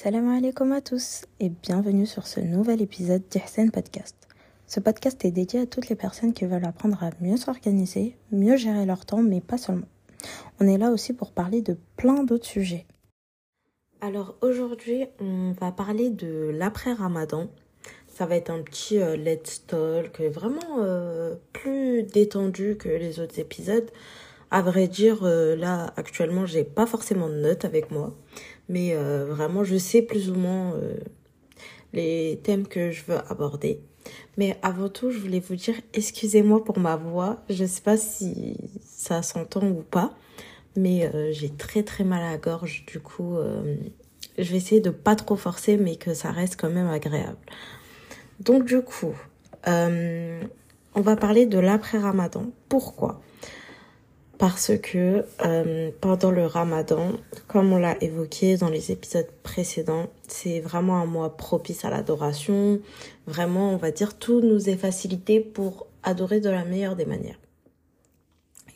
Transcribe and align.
Salam 0.00 0.28
alaikum 0.28 0.70
à 0.70 0.80
tous 0.80 1.24
et 1.40 1.48
bienvenue 1.48 2.06
sur 2.06 2.28
ce 2.28 2.38
nouvel 2.38 2.80
épisode 2.80 3.24
d'Ihsen 3.32 3.72
Podcast. 3.72 4.14
Ce 4.68 4.78
podcast 4.78 5.24
est 5.24 5.32
dédié 5.32 5.62
à 5.62 5.66
toutes 5.66 5.88
les 5.88 5.96
personnes 5.96 6.32
qui 6.32 6.44
veulent 6.44 6.66
apprendre 6.66 7.02
à 7.02 7.10
mieux 7.20 7.36
s'organiser, 7.36 8.16
mieux 8.30 8.56
gérer 8.56 8.86
leur 8.86 9.04
temps, 9.04 9.22
mais 9.22 9.40
pas 9.40 9.58
seulement. 9.58 9.88
On 10.60 10.68
est 10.68 10.78
là 10.78 10.92
aussi 10.92 11.14
pour 11.14 11.32
parler 11.32 11.62
de 11.62 11.76
plein 11.96 12.22
d'autres 12.22 12.46
sujets. 12.46 12.86
Alors 14.00 14.36
aujourd'hui, 14.40 15.06
on 15.18 15.50
va 15.60 15.72
parler 15.72 16.10
de 16.10 16.52
l'après-ramadan. 16.54 17.48
Ça 18.06 18.24
va 18.24 18.36
être 18.36 18.50
un 18.50 18.62
petit 18.62 19.00
euh, 19.00 19.16
let's 19.16 19.66
talk 19.66 20.20
vraiment 20.20 20.78
euh, 20.78 21.34
plus 21.52 22.04
détendu 22.04 22.76
que 22.76 22.88
les 22.88 23.18
autres 23.18 23.40
épisodes. 23.40 23.90
À 24.50 24.62
vrai 24.62 24.86
dire, 24.88 25.24
euh, 25.24 25.56
là 25.56 25.92
actuellement, 25.96 26.46
j'ai 26.46 26.64
pas 26.64 26.86
forcément 26.86 27.28
de 27.28 27.34
notes 27.34 27.66
avec 27.66 27.90
moi, 27.90 28.14
mais 28.68 28.94
euh, 28.94 29.26
vraiment, 29.26 29.64
je 29.64 29.76
sais 29.76 30.02
plus 30.02 30.30
ou 30.30 30.34
moins 30.34 30.74
euh, 30.74 30.94
les 31.92 32.40
thèmes 32.42 32.66
que 32.66 32.90
je 32.90 33.02
veux 33.06 33.18
aborder. 33.30 33.80
Mais 34.36 34.56
avant 34.62 34.88
tout, 34.88 35.10
je 35.10 35.18
voulais 35.18 35.40
vous 35.40 35.56
dire, 35.56 35.74
excusez-moi 35.94 36.64
pour 36.64 36.78
ma 36.78 36.96
voix. 36.96 37.42
Je 37.50 37.64
sais 37.64 37.82
pas 37.82 37.96
si 37.96 38.56
ça 38.82 39.22
s'entend 39.22 39.66
ou 39.66 39.82
pas, 39.82 40.14
mais 40.76 41.10
j'ai 41.32 41.50
très 41.50 41.82
très 41.82 42.04
mal 42.04 42.22
à 42.22 42.38
gorge. 42.38 42.86
Du 42.86 43.00
coup, 43.00 43.36
je 44.38 44.50
vais 44.50 44.56
essayer 44.56 44.80
de 44.80 44.88
pas 44.90 45.14
trop 45.14 45.36
forcer, 45.36 45.76
mais 45.76 45.96
que 45.96 46.14
ça 46.14 46.30
reste 46.30 46.58
quand 46.58 46.70
même 46.70 46.88
agréable. 46.88 47.36
Donc 48.40 48.64
du 48.64 48.80
coup, 48.80 49.14
on 49.66 51.00
va 51.00 51.16
parler 51.16 51.44
de 51.44 51.58
l'après-ramadan. 51.58 52.46
Pourquoi? 52.70 53.20
Parce 54.38 54.70
que 54.80 55.24
euh, 55.44 55.90
pendant 56.00 56.30
le 56.30 56.46
ramadan, 56.46 57.12
comme 57.48 57.72
on 57.72 57.78
l'a 57.78 58.00
évoqué 58.02 58.56
dans 58.56 58.70
les 58.70 58.92
épisodes 58.92 59.28
précédents, 59.42 60.06
c'est 60.28 60.60
vraiment 60.60 60.98
un 60.98 61.06
mois 61.06 61.36
propice 61.36 61.84
à 61.84 61.90
l'adoration. 61.90 62.80
Vraiment, 63.26 63.72
on 63.72 63.76
va 63.76 63.90
dire, 63.90 64.16
tout 64.16 64.40
nous 64.40 64.70
est 64.70 64.76
facilité 64.76 65.40
pour 65.40 65.88
adorer 66.04 66.38
de 66.38 66.48
la 66.48 66.64
meilleure 66.64 66.94
des 66.94 67.04
manières. 67.04 67.38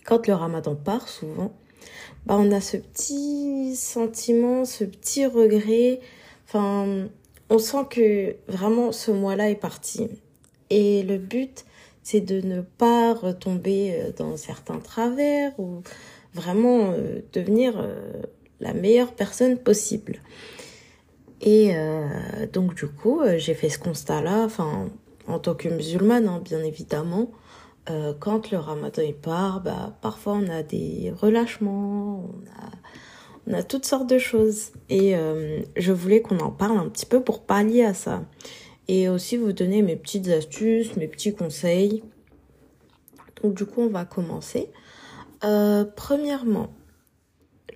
Quand 0.04 0.26
le 0.26 0.34
ramadan 0.34 0.74
part, 0.74 1.08
souvent, 1.08 1.52
bah, 2.26 2.36
on 2.38 2.50
a 2.50 2.60
ce 2.60 2.76
petit 2.76 3.76
sentiment, 3.76 4.64
ce 4.64 4.82
petit 4.82 5.26
regret. 5.26 6.00
Enfin, 6.48 7.06
on 7.50 7.58
sent 7.58 7.86
que 7.88 8.34
vraiment 8.48 8.90
ce 8.90 9.12
mois-là 9.12 9.48
est 9.48 9.56
parti. 9.56 10.08
Et 10.70 11.04
le 11.04 11.18
but, 11.18 11.64
c'est 12.02 12.20
de 12.20 12.40
ne 12.46 12.60
pas 12.60 13.14
retomber 13.14 13.94
euh, 13.94 14.10
dans 14.16 14.36
certains 14.36 14.78
travers 14.78 15.58
ou 15.58 15.82
vraiment 16.34 16.90
euh, 16.92 17.20
devenir 17.32 17.74
euh, 17.78 18.22
la 18.60 18.74
meilleure 18.74 19.12
personne 19.12 19.58
possible. 19.58 20.20
Et 21.44 21.74
donc 22.52 22.76
du 22.76 22.86
coup, 22.86 23.20
j'ai 23.36 23.54
fait 23.54 23.68
ce 23.68 23.80
constat-là, 23.80 24.44
enfin 24.44 24.90
en 25.26 25.40
tant 25.40 25.56
que 25.56 25.68
musulmane, 25.68 26.28
hein, 26.28 26.40
bien 26.44 26.62
évidemment. 26.62 27.32
quand 28.20 28.52
le 28.52 28.58
ramadan 28.58 29.02
est 29.02 29.12
part, 29.12 29.60
bah, 29.60 29.98
parfois 30.02 30.34
on 30.34 30.48
a 30.48 30.62
des 30.62 31.12
relâchements, 31.20 32.30
on 33.48 33.52
a 33.54 33.64
toutes 33.64 33.86
sortes 33.86 34.08
de 34.08 34.18
choses. 34.18 34.70
Et 34.88 35.16
je 35.76 35.92
voulais 35.92 36.22
qu'on 36.22 36.38
en 36.38 36.52
parle 36.52 36.78
un 36.78 36.88
petit 36.88 37.06
peu 37.06 37.20
pour 37.20 37.40
pallier 37.42 37.86
à 37.86 37.94
ça 37.94 38.22
et 38.92 39.08
aussi 39.08 39.38
vous 39.38 39.54
donner 39.54 39.80
mes 39.80 39.96
petites 39.96 40.28
astuces, 40.28 40.96
mes 40.96 41.08
petits 41.08 41.34
conseils. 41.34 42.02
Donc 43.42 43.54
du 43.54 43.64
coup, 43.64 43.80
on 43.80 43.88
va 43.88 44.04
commencer. 44.04 44.68
Euh, 45.44 45.86
premièrement, 45.96 46.74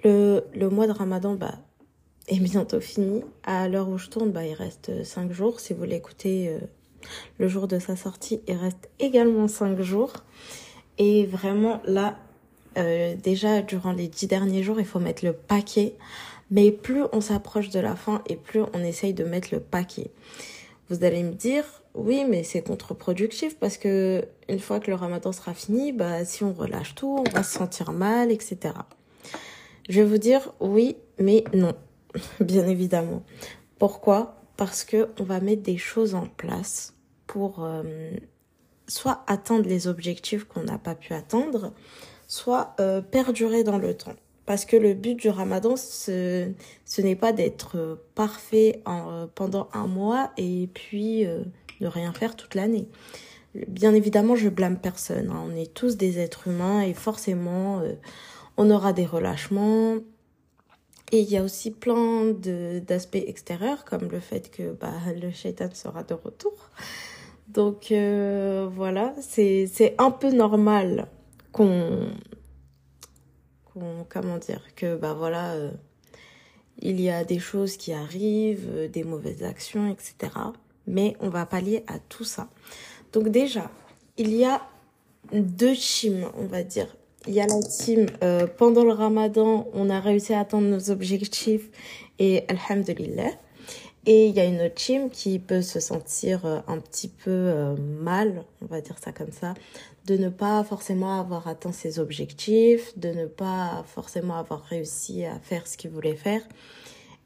le, 0.05 0.43
mois 0.69 0.87
de 0.87 0.93
Ramadan 0.93 1.35
bah, 1.35 1.55
est 2.29 2.39
bientôt 2.39 2.81
fini. 2.81 3.25
À 3.45 3.67
l'heure 3.67 3.89
où 3.89 3.97
je 3.97 4.11
tourne, 4.11 4.31
bah, 4.31 4.45
il 4.45 4.53
reste 4.53 5.05
5 5.05 5.33
jours. 5.33 5.59
Si 5.59 5.73
vous 5.73 5.85
l'écoutez 5.85 6.51
euh, 6.51 6.59
le 7.39 7.49
jour 7.49 7.67
de 7.67 7.79
sa 7.79 7.97
sortie, 7.97 8.43
il 8.47 8.57
reste 8.57 8.91
également 8.99 9.49
5 9.49 9.81
jours. 9.81 10.13
Et 10.99 11.25
vraiment, 11.25 11.81
là, 11.87 12.19
euh, 12.77 13.15
déjà, 13.17 13.63
durant 13.63 13.93
les 13.93 14.09
10 14.09 14.27
derniers 14.27 14.63
jours, 14.63 14.81
il 14.81 14.87
faut 14.87 15.01
mettre 15.01 15.25
le 15.25 15.33
paquet. 15.33 15.95
Mais 16.51 16.71
plus 16.73 17.05
on 17.13 17.23
s'approche 17.23 17.71
de 17.71 17.81
la 17.81 17.97
fin 17.97 18.23
et 18.29 18.37
plus 18.37 18.61
on 18.75 18.81
essaye 18.85 19.15
de 19.15 19.25
mettre 19.25 19.49
le 19.51 19.61
paquet. 19.61 20.11
Vous 20.89 21.03
allez 21.03 21.23
me 21.23 21.33
dire, 21.33 21.65
oui, 21.95 22.25
mais 22.29 22.45
c'est 22.45 22.63
contre-productif 22.63 23.59
parce 23.59 23.77
que 23.77 24.25
une 24.49 24.61
fois 24.61 24.79
que 24.81 24.91
le 24.91 24.97
ramadan 24.97 25.33
sera 25.33 25.55
fini, 25.55 25.93
bah, 25.93 26.25
si 26.25 26.45
on 26.45 26.53
relâche 26.53 26.95
tout, 26.95 27.25
on 27.27 27.31
va 27.31 27.43
se 27.43 27.59
sentir 27.59 27.93
mal, 27.93 28.31
etc. 28.31 28.75
Je 29.89 30.01
vais 30.01 30.07
vous 30.07 30.19
dire 30.19 30.53
oui, 30.61 30.97
mais 31.19 31.45
non, 31.55 31.75
bien 32.41 32.67
évidemment. 32.67 33.25
Pourquoi? 33.79 34.43
Parce 34.57 34.85
que 34.85 35.09
on 35.19 35.25
va 35.25 35.41
mettre 35.41 35.63
des 35.63 35.79
choses 35.79 36.15
en 36.15 36.27
place 36.27 36.95
pour 37.27 37.65
euh, 37.65 37.83
soit 38.87 39.25
atteindre 39.27 39.69
les 39.69 39.89
objectifs 39.89 40.45
qu'on 40.45 40.63
n'a 40.63 40.79
pas 40.79 40.95
pu 40.95 41.15
atteindre, 41.15 41.73
soit 42.29 42.75
euh, 42.81 43.01
perdurer 43.01 43.65
dans 43.65 43.79
le 43.79 43.95
temps. 43.95 44.15
Parce 44.47 44.65
que 44.65 44.77
le 44.77 44.95
but 44.95 45.17
du 45.17 45.29
ramadan, 45.29 45.77
ce, 45.77 46.49
ce 46.85 47.03
n'est 47.03 47.17
pas 47.17 47.33
d'être 47.33 48.01
parfait 48.15 48.81
en, 48.87 49.27
pendant 49.35 49.69
un 49.73 49.89
mois 49.89 50.31
et 50.37 50.69
puis 50.73 51.27
euh, 51.27 51.43
ne 51.81 51.89
rien 51.89 52.13
faire 52.13 52.37
toute 52.37 52.55
l'année. 52.55 52.89
Bien 53.67 53.93
évidemment, 53.93 54.37
je 54.37 54.49
blâme 54.49 54.79
personne. 54.79 55.31
Hein. 55.31 55.43
On 55.47 55.57
est 55.57 55.75
tous 55.75 55.97
des 55.97 56.19
êtres 56.21 56.49
humains 56.49 56.83
et 56.83 56.95
forcément, 56.95 57.81
euh, 57.81 57.95
on 58.57 58.71
aura 58.71 58.93
des 58.93 59.05
relâchements. 59.05 59.97
Et 61.13 61.21
il 61.21 61.31
y 61.31 61.37
a 61.37 61.43
aussi 61.43 61.71
plein 61.71 62.33
d'aspects 62.33 63.15
extérieurs, 63.15 63.85
comme 63.85 64.09
le 64.11 64.19
fait 64.21 64.51
que 64.51 64.73
bah, 64.73 64.93
le 65.21 65.31
shaitan 65.31 65.69
sera 65.73 66.03
de 66.03 66.15
retour. 66.15 66.71
Donc 67.49 67.93
euh, 67.93 68.69
voilà, 68.73 69.15
c'est 69.21 69.95
un 69.99 70.11
peu 70.11 70.31
normal 70.33 71.07
qu'on 71.53 72.09
comment 74.09 74.39
dire 74.39 74.63
que 74.75 74.97
bah 74.97 75.15
voilà 75.15 75.53
euh, 75.53 75.71
il 76.79 77.01
y 77.01 77.11
a 77.11 77.25
des 77.25 77.39
choses 77.39 77.77
qui 77.77 77.93
arrivent 77.93 78.69
euh, 78.71 78.89
des 78.89 79.05
mauvaises 79.05 79.43
actions 79.43 79.91
etc 79.91 80.31
mais 80.87 81.17
on 81.21 81.29
va 81.29 81.47
pallier 81.47 81.85
à 81.87 81.99
tout 81.99 82.25
ça. 82.25 82.49
Donc 83.13 83.29
déjà 83.29 83.71
il 84.17 84.35
y 84.35 84.45
a 84.45 84.63
deux 85.33 85.75
teams 85.75 86.31
on 86.37 86.47
va 86.47 86.63
dire. 86.63 86.97
Il 87.27 87.35
y 87.35 87.41
a 87.41 87.47
la 87.47 87.61
team 87.61 88.07
euh, 88.23 88.47
pendant 88.47 88.85
le 88.85 88.93
ramadan 88.93 89.67
on 89.73 89.91
a 89.91 89.99
réussi 89.99 90.33
à 90.33 90.41
atteindre 90.41 90.69
nos 90.69 90.91
objectifs 90.91 91.69
et 92.19 92.45
alhamdulillah 92.49 93.33
et 94.07 94.27
il 94.29 94.35
y 94.35 94.41
a 94.41 94.45
une 94.45 94.63
autre 94.63 94.75
team 94.75 95.11
qui 95.11 95.39
peut 95.39 95.63
se 95.63 95.81
sentir 95.81 96.47
un 96.67 96.79
petit 96.79 97.09
peu 97.09 97.75
mal, 97.79 98.45
on 98.63 98.67
va 98.67 98.81
dire 98.81 98.97
ça 99.03 99.13
comme 99.13 99.33
ça, 99.33 99.55
de 100.07 100.17
ne 100.17 100.29
pas 100.29 100.63
forcément 100.65 101.19
avoir 101.21 101.49
atteint 101.49 101.73
ses 101.73 101.99
objectifs, 101.99 102.97
de 102.97 103.09
ne 103.09 103.27
pas 103.27 103.85
forcément 103.87 104.37
avoir 104.37 104.63
réussi 104.63 105.25
à 105.25 105.39
faire 105.41 105.67
ce 105.67 105.77
qu'il 105.77 105.91
voulait 105.91 106.15
faire. 106.15 106.43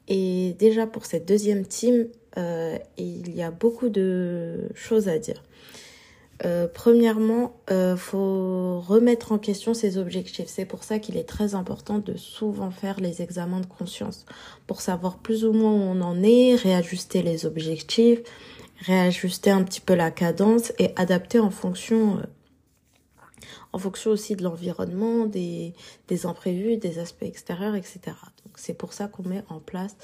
Et 0.07 0.55
déjà 0.59 0.87
pour 0.87 1.05
cette 1.05 1.27
deuxième 1.27 1.65
team, 1.65 2.07
euh, 2.37 2.77
il 2.97 3.35
y 3.35 3.43
a 3.43 3.51
beaucoup 3.51 3.89
de 3.89 4.69
choses 4.73 5.07
à 5.07 5.19
dire. 5.19 5.43
Euh, 6.43 6.67
premièrement, 6.71 7.55
euh, 7.69 7.95
faut 7.95 8.79
remettre 8.79 9.31
en 9.31 9.37
question 9.37 9.73
ses 9.73 9.97
objectifs. 9.97 10.47
C'est 10.47 10.65
pour 10.65 10.83
ça 10.83 10.97
qu'il 10.97 11.17
est 11.17 11.27
très 11.27 11.53
important 11.53 11.99
de 11.99 12.15
souvent 12.15 12.71
faire 12.71 12.99
les 12.99 13.21
examens 13.21 13.59
de 13.59 13.67
conscience 13.67 14.25
pour 14.65 14.81
savoir 14.81 15.19
plus 15.19 15.45
ou 15.45 15.53
moins 15.53 15.71
où 15.71 15.81
on 15.81 16.01
en 16.01 16.23
est, 16.23 16.55
réajuster 16.55 17.21
les 17.21 17.45
objectifs, 17.45 18.21
réajuster 18.79 19.51
un 19.51 19.63
petit 19.63 19.81
peu 19.81 19.93
la 19.93 20.09
cadence 20.09 20.73
et 20.79 20.93
adapter 20.95 21.39
en 21.39 21.51
fonction 21.51 22.17
euh, 22.17 22.21
en 23.73 23.77
fonction 23.77 24.11
aussi 24.11 24.35
de 24.35 24.43
l'environnement, 24.43 25.25
des, 25.25 25.73
des 26.09 26.25
imprévus, 26.25 26.75
des 26.75 26.99
aspects 26.99 27.23
extérieurs, 27.23 27.75
etc. 27.75 27.99
Donc 28.43 28.55
c'est 28.57 28.73
pour 28.73 28.91
ça 28.91 29.07
qu'on 29.07 29.23
met 29.23 29.43
en 29.47 29.59
place 29.59 29.95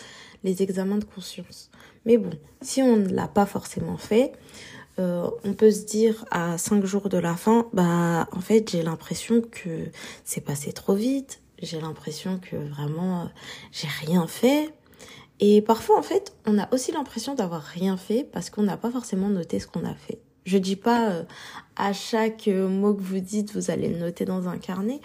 les 0.44 0.64
examens 0.64 0.98
de 0.98 1.04
conscience. 1.04 1.70
Mais 2.06 2.18
bon, 2.18 2.30
si 2.62 2.82
on 2.82 2.96
ne 2.96 3.10
l'a 3.10 3.28
pas 3.28 3.46
forcément 3.46 3.98
fait, 3.98 4.32
euh, 5.00 5.30
on 5.44 5.54
peut 5.54 5.72
se 5.72 5.86
dire 5.86 6.26
à 6.32 6.58
cinq 6.58 6.86
jours 6.86 7.10
de 7.10 7.18
la 7.18 7.36
fin, 7.36 7.68
bah 7.74 8.28
en 8.32 8.42
fait 8.42 8.72
j'ai 8.72 8.84
l'impression 8.84 9.42
que 9.42 9.90
c'est 10.24 10.42
passé 10.42 10.72
trop 10.74 10.94
vite, 10.96 11.42
j'ai 11.62 11.80
l'impression 11.80 12.40
que 12.40 12.56
vraiment 12.56 13.22
euh, 13.22 13.26
j'ai 13.72 13.88
rien 14.06 14.28
fait. 14.28 14.70
Et 15.40 15.62
parfois 15.62 16.00
en 16.00 16.04
fait 16.04 16.34
on 16.46 16.58
a 16.58 16.74
aussi 16.74 16.92
l'impression 16.92 17.36
d'avoir 17.36 17.62
rien 17.62 17.98
fait 17.98 18.24
parce 18.24 18.50
qu'on 18.50 18.64
n'a 18.64 18.78
pas 18.78 18.92
forcément 18.92 19.30
noté 19.30 19.60
ce 19.60 19.68
qu'on 19.68 19.86
a 19.86 19.94
fait. 19.94 20.20
Je 20.48 20.58
dis 20.58 20.78
pas 20.78 21.10
euh, 21.10 21.24
à 21.76 21.92
chaque 21.92 22.48
euh, 22.48 22.70
mot 22.70 22.94
que 22.94 23.02
vous 23.02 23.20
dites, 23.20 23.54
vous 23.54 23.70
allez 23.70 23.90
le 23.90 23.98
noter 23.98 24.24
dans 24.24 24.48
un 24.48 24.58
carnet, 24.58 25.02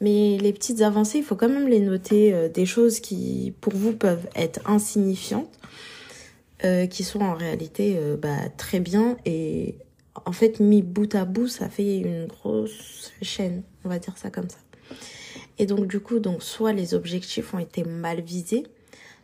mais 0.00 0.36
les 0.36 0.52
petites 0.52 0.80
avancées, 0.80 1.18
il 1.18 1.24
faut 1.24 1.36
quand 1.36 1.48
même 1.48 1.68
les 1.68 1.78
noter, 1.78 2.34
euh, 2.34 2.48
des 2.48 2.66
choses 2.66 2.98
qui 2.98 3.54
pour 3.60 3.72
vous 3.72 3.92
peuvent 3.92 4.26
être 4.34 4.58
insignifiantes, 4.68 5.60
qui 6.90 7.04
sont 7.04 7.20
en 7.20 7.34
réalité 7.34 7.98
bah, 8.20 8.48
très 8.56 8.80
bien 8.80 9.16
et 9.24 9.78
en 10.26 10.32
fait 10.32 10.60
mis 10.60 10.82
bout 10.82 11.14
à 11.14 11.24
bout, 11.24 11.48
ça 11.48 11.68
fait 11.68 11.98
une 11.98 12.26
grosse 12.26 13.12
chaîne, 13.22 13.62
on 13.84 13.88
va 13.88 13.98
dire 13.98 14.18
ça 14.18 14.30
comme 14.30 14.48
ça. 14.48 14.58
Et 15.58 15.66
donc 15.66 15.86
du 15.86 16.00
coup, 16.00 16.18
donc 16.18 16.42
soit 16.42 16.72
les 16.72 16.94
objectifs 16.94 17.54
ont 17.54 17.58
été 17.58 17.84
mal 17.84 18.20
visés, 18.20 18.64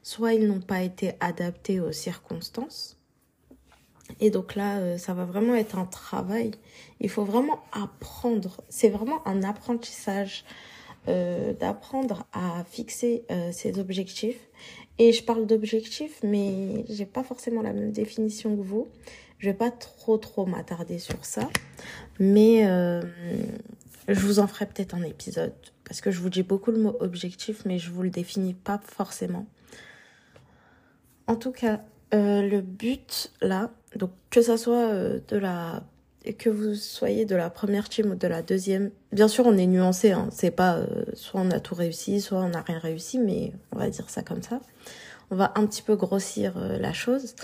soit 0.02 0.34
ils 0.34 0.46
n'ont 0.46 0.60
pas 0.60 0.82
été 0.82 1.12
adaptés 1.20 1.80
aux 1.80 1.92
circonstances. 1.92 2.96
Et 4.20 4.30
donc 4.30 4.54
là, 4.54 4.78
euh, 4.78 4.98
ça 4.98 5.14
va 5.14 5.24
vraiment 5.24 5.54
être 5.54 5.78
un 5.78 5.84
travail. 5.84 6.52
Il 7.00 7.10
faut 7.10 7.24
vraiment 7.24 7.64
apprendre. 7.72 8.60
C'est 8.68 8.88
vraiment 8.88 9.26
un 9.26 9.42
apprentissage 9.42 10.44
euh, 11.08 11.52
d'apprendre 11.54 12.26
à 12.32 12.64
fixer 12.70 13.24
euh, 13.30 13.50
ses 13.52 13.78
objectifs. 13.78 14.38
Et 14.98 15.12
je 15.12 15.22
parle 15.22 15.46
d'objectifs, 15.46 16.20
mais 16.22 16.84
j'ai 16.88 17.06
pas 17.06 17.22
forcément 17.22 17.62
la 17.62 17.72
même 17.72 17.92
définition 17.92 18.56
que 18.56 18.62
vous. 18.62 18.88
Je 19.38 19.50
vais 19.50 19.56
pas 19.56 19.70
trop 19.70 20.16
trop 20.16 20.46
m'attarder 20.46 20.98
sur 20.98 21.24
ça, 21.24 21.50
mais 22.18 22.66
euh, 22.66 23.02
je 24.08 24.20
vous 24.20 24.38
en 24.38 24.46
ferai 24.46 24.64
peut-être 24.64 24.94
un 24.94 25.02
épisode 25.02 25.52
parce 25.84 26.00
que 26.00 26.10
je 26.10 26.20
vous 26.20 26.30
dis 26.30 26.42
beaucoup 26.42 26.70
le 26.70 26.78
mot 26.78 26.96
objectif, 27.00 27.64
mais 27.66 27.78
je 27.78 27.90
vous 27.90 28.02
le 28.02 28.08
définis 28.08 28.54
pas 28.54 28.80
forcément. 28.82 29.46
En 31.26 31.36
tout 31.36 31.52
cas, 31.52 31.82
le 32.12 32.60
but 32.60 33.30
là, 33.42 33.70
donc 33.94 34.10
que 34.30 34.40
ça 34.40 34.56
soit 34.56 34.90
de 35.28 35.36
la 35.36 35.82
que 36.34 36.50
vous 36.50 36.74
soyez 36.74 37.24
de 37.24 37.36
la 37.36 37.50
première 37.50 37.88
team 37.88 38.10
ou 38.10 38.14
de 38.14 38.26
la 38.26 38.42
deuxième, 38.42 38.90
bien 39.12 39.28
sûr 39.28 39.46
on 39.46 39.56
est 39.56 39.66
nuancé, 39.66 40.12
hein. 40.12 40.28
c'est 40.30 40.50
pas 40.50 40.76
euh, 40.76 41.04
soit 41.14 41.40
on 41.40 41.50
a 41.50 41.60
tout 41.60 41.74
réussi, 41.74 42.20
soit 42.20 42.38
on 42.38 42.48
n'a 42.48 42.62
rien 42.62 42.78
réussi, 42.78 43.18
mais 43.18 43.52
on 43.72 43.78
va 43.78 43.88
dire 43.88 44.08
ça 44.10 44.22
comme 44.22 44.42
ça. 44.42 44.60
On 45.30 45.36
va 45.36 45.52
un 45.56 45.66
petit 45.66 45.82
peu 45.82 45.96
grossir 45.96 46.54
euh, 46.56 46.78
la 46.78 46.92
chose. 46.92 47.34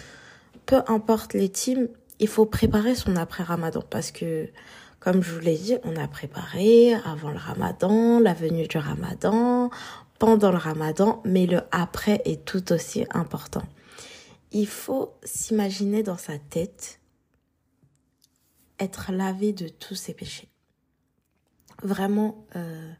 Peu 0.67 0.82
importe 0.87 1.34
les 1.34 1.49
teams, 1.49 1.88
il 2.20 2.29
faut 2.29 2.46
préparer 2.46 2.94
son 2.94 3.17
après-ramadan 3.17 3.82
parce 3.90 4.12
que, 4.12 4.49
comme 5.00 5.23
je 5.23 5.32
vous 5.32 5.40
l'ai 5.40 5.56
dit, 5.56 5.76
on 5.82 5.96
a 5.96 6.06
préparé 6.06 6.94
avant 7.05 7.31
le 7.31 7.38
ramadan, 7.38 8.20
la 8.20 8.35
venue 8.35 8.69
du 8.69 8.78
ramadan, 8.78 9.70
pendant 10.20 10.52
le 10.52 10.58
ramadan, 10.58 11.20
mais 11.25 11.46
le 11.46 11.62
après 11.73 12.23
est 12.25 12.44
tout 12.44 12.73
aussi 12.73 13.05
important. 13.11 13.64
Il 14.52 14.69
faut 14.69 15.14
s'imaginer 15.25 16.05
dans 16.05 16.17
sa 16.17 16.38
tête 16.38 17.00
être 18.82 19.12
lavé 19.12 19.52
de 19.52 19.69
tous 19.69 19.94
ses 19.94 20.14
péchés. 20.14 20.49
Vraiment, 21.82 22.44
euh, 22.56 22.93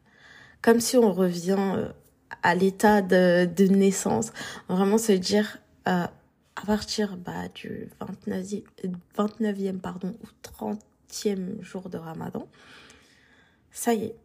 comme 0.61 0.81
si 0.81 0.97
on 0.97 1.13
revient 1.13 1.57
euh, 1.59 1.89
à 2.43 2.55
l'état 2.55 3.03
de, 3.03 3.67
naissance. 3.67 4.33
Vraiment 4.69 4.99
se 4.99 5.13
dire, 5.13 5.59
euh, 5.89 6.07
à 6.57 6.67
partir 6.67 7.17
bah, 7.17 7.49
du 7.55 7.89
29e, 8.01 8.63
29e 9.17 9.79
pardon, 9.79 10.15
ou 10.23 10.73
30e 11.11 11.63
jour 11.63 11.89
de 11.89 11.99
Ramadan, 11.99 12.49
ça 13.71 13.95
y 13.95 14.05
est, 14.05 14.17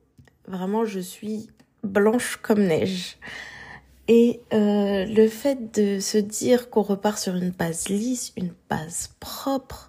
vraiment 0.48 0.86
je 0.86 1.00
suis 1.00 1.50
blanche 1.83 2.38
comme 2.38 2.62
neige. 2.62 3.18
Et 4.10 4.42
le 4.51 5.27
fait 5.27 5.77
de 5.77 6.00
se 6.00 6.18
dire 6.18 6.69
qu'on 6.69 6.81
repart 6.81 7.18
sur 7.18 7.36
une 7.36 7.50
base 7.50 7.89
lisse, 7.89 8.31
une 8.38 8.53
base 8.69 9.10
propre, 9.19 9.87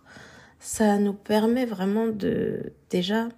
ça 0.68 0.98
nous 0.98 1.14
permet 1.14 1.64
vraiment 1.64 2.08
de 2.08 2.74
déjà 2.90 3.30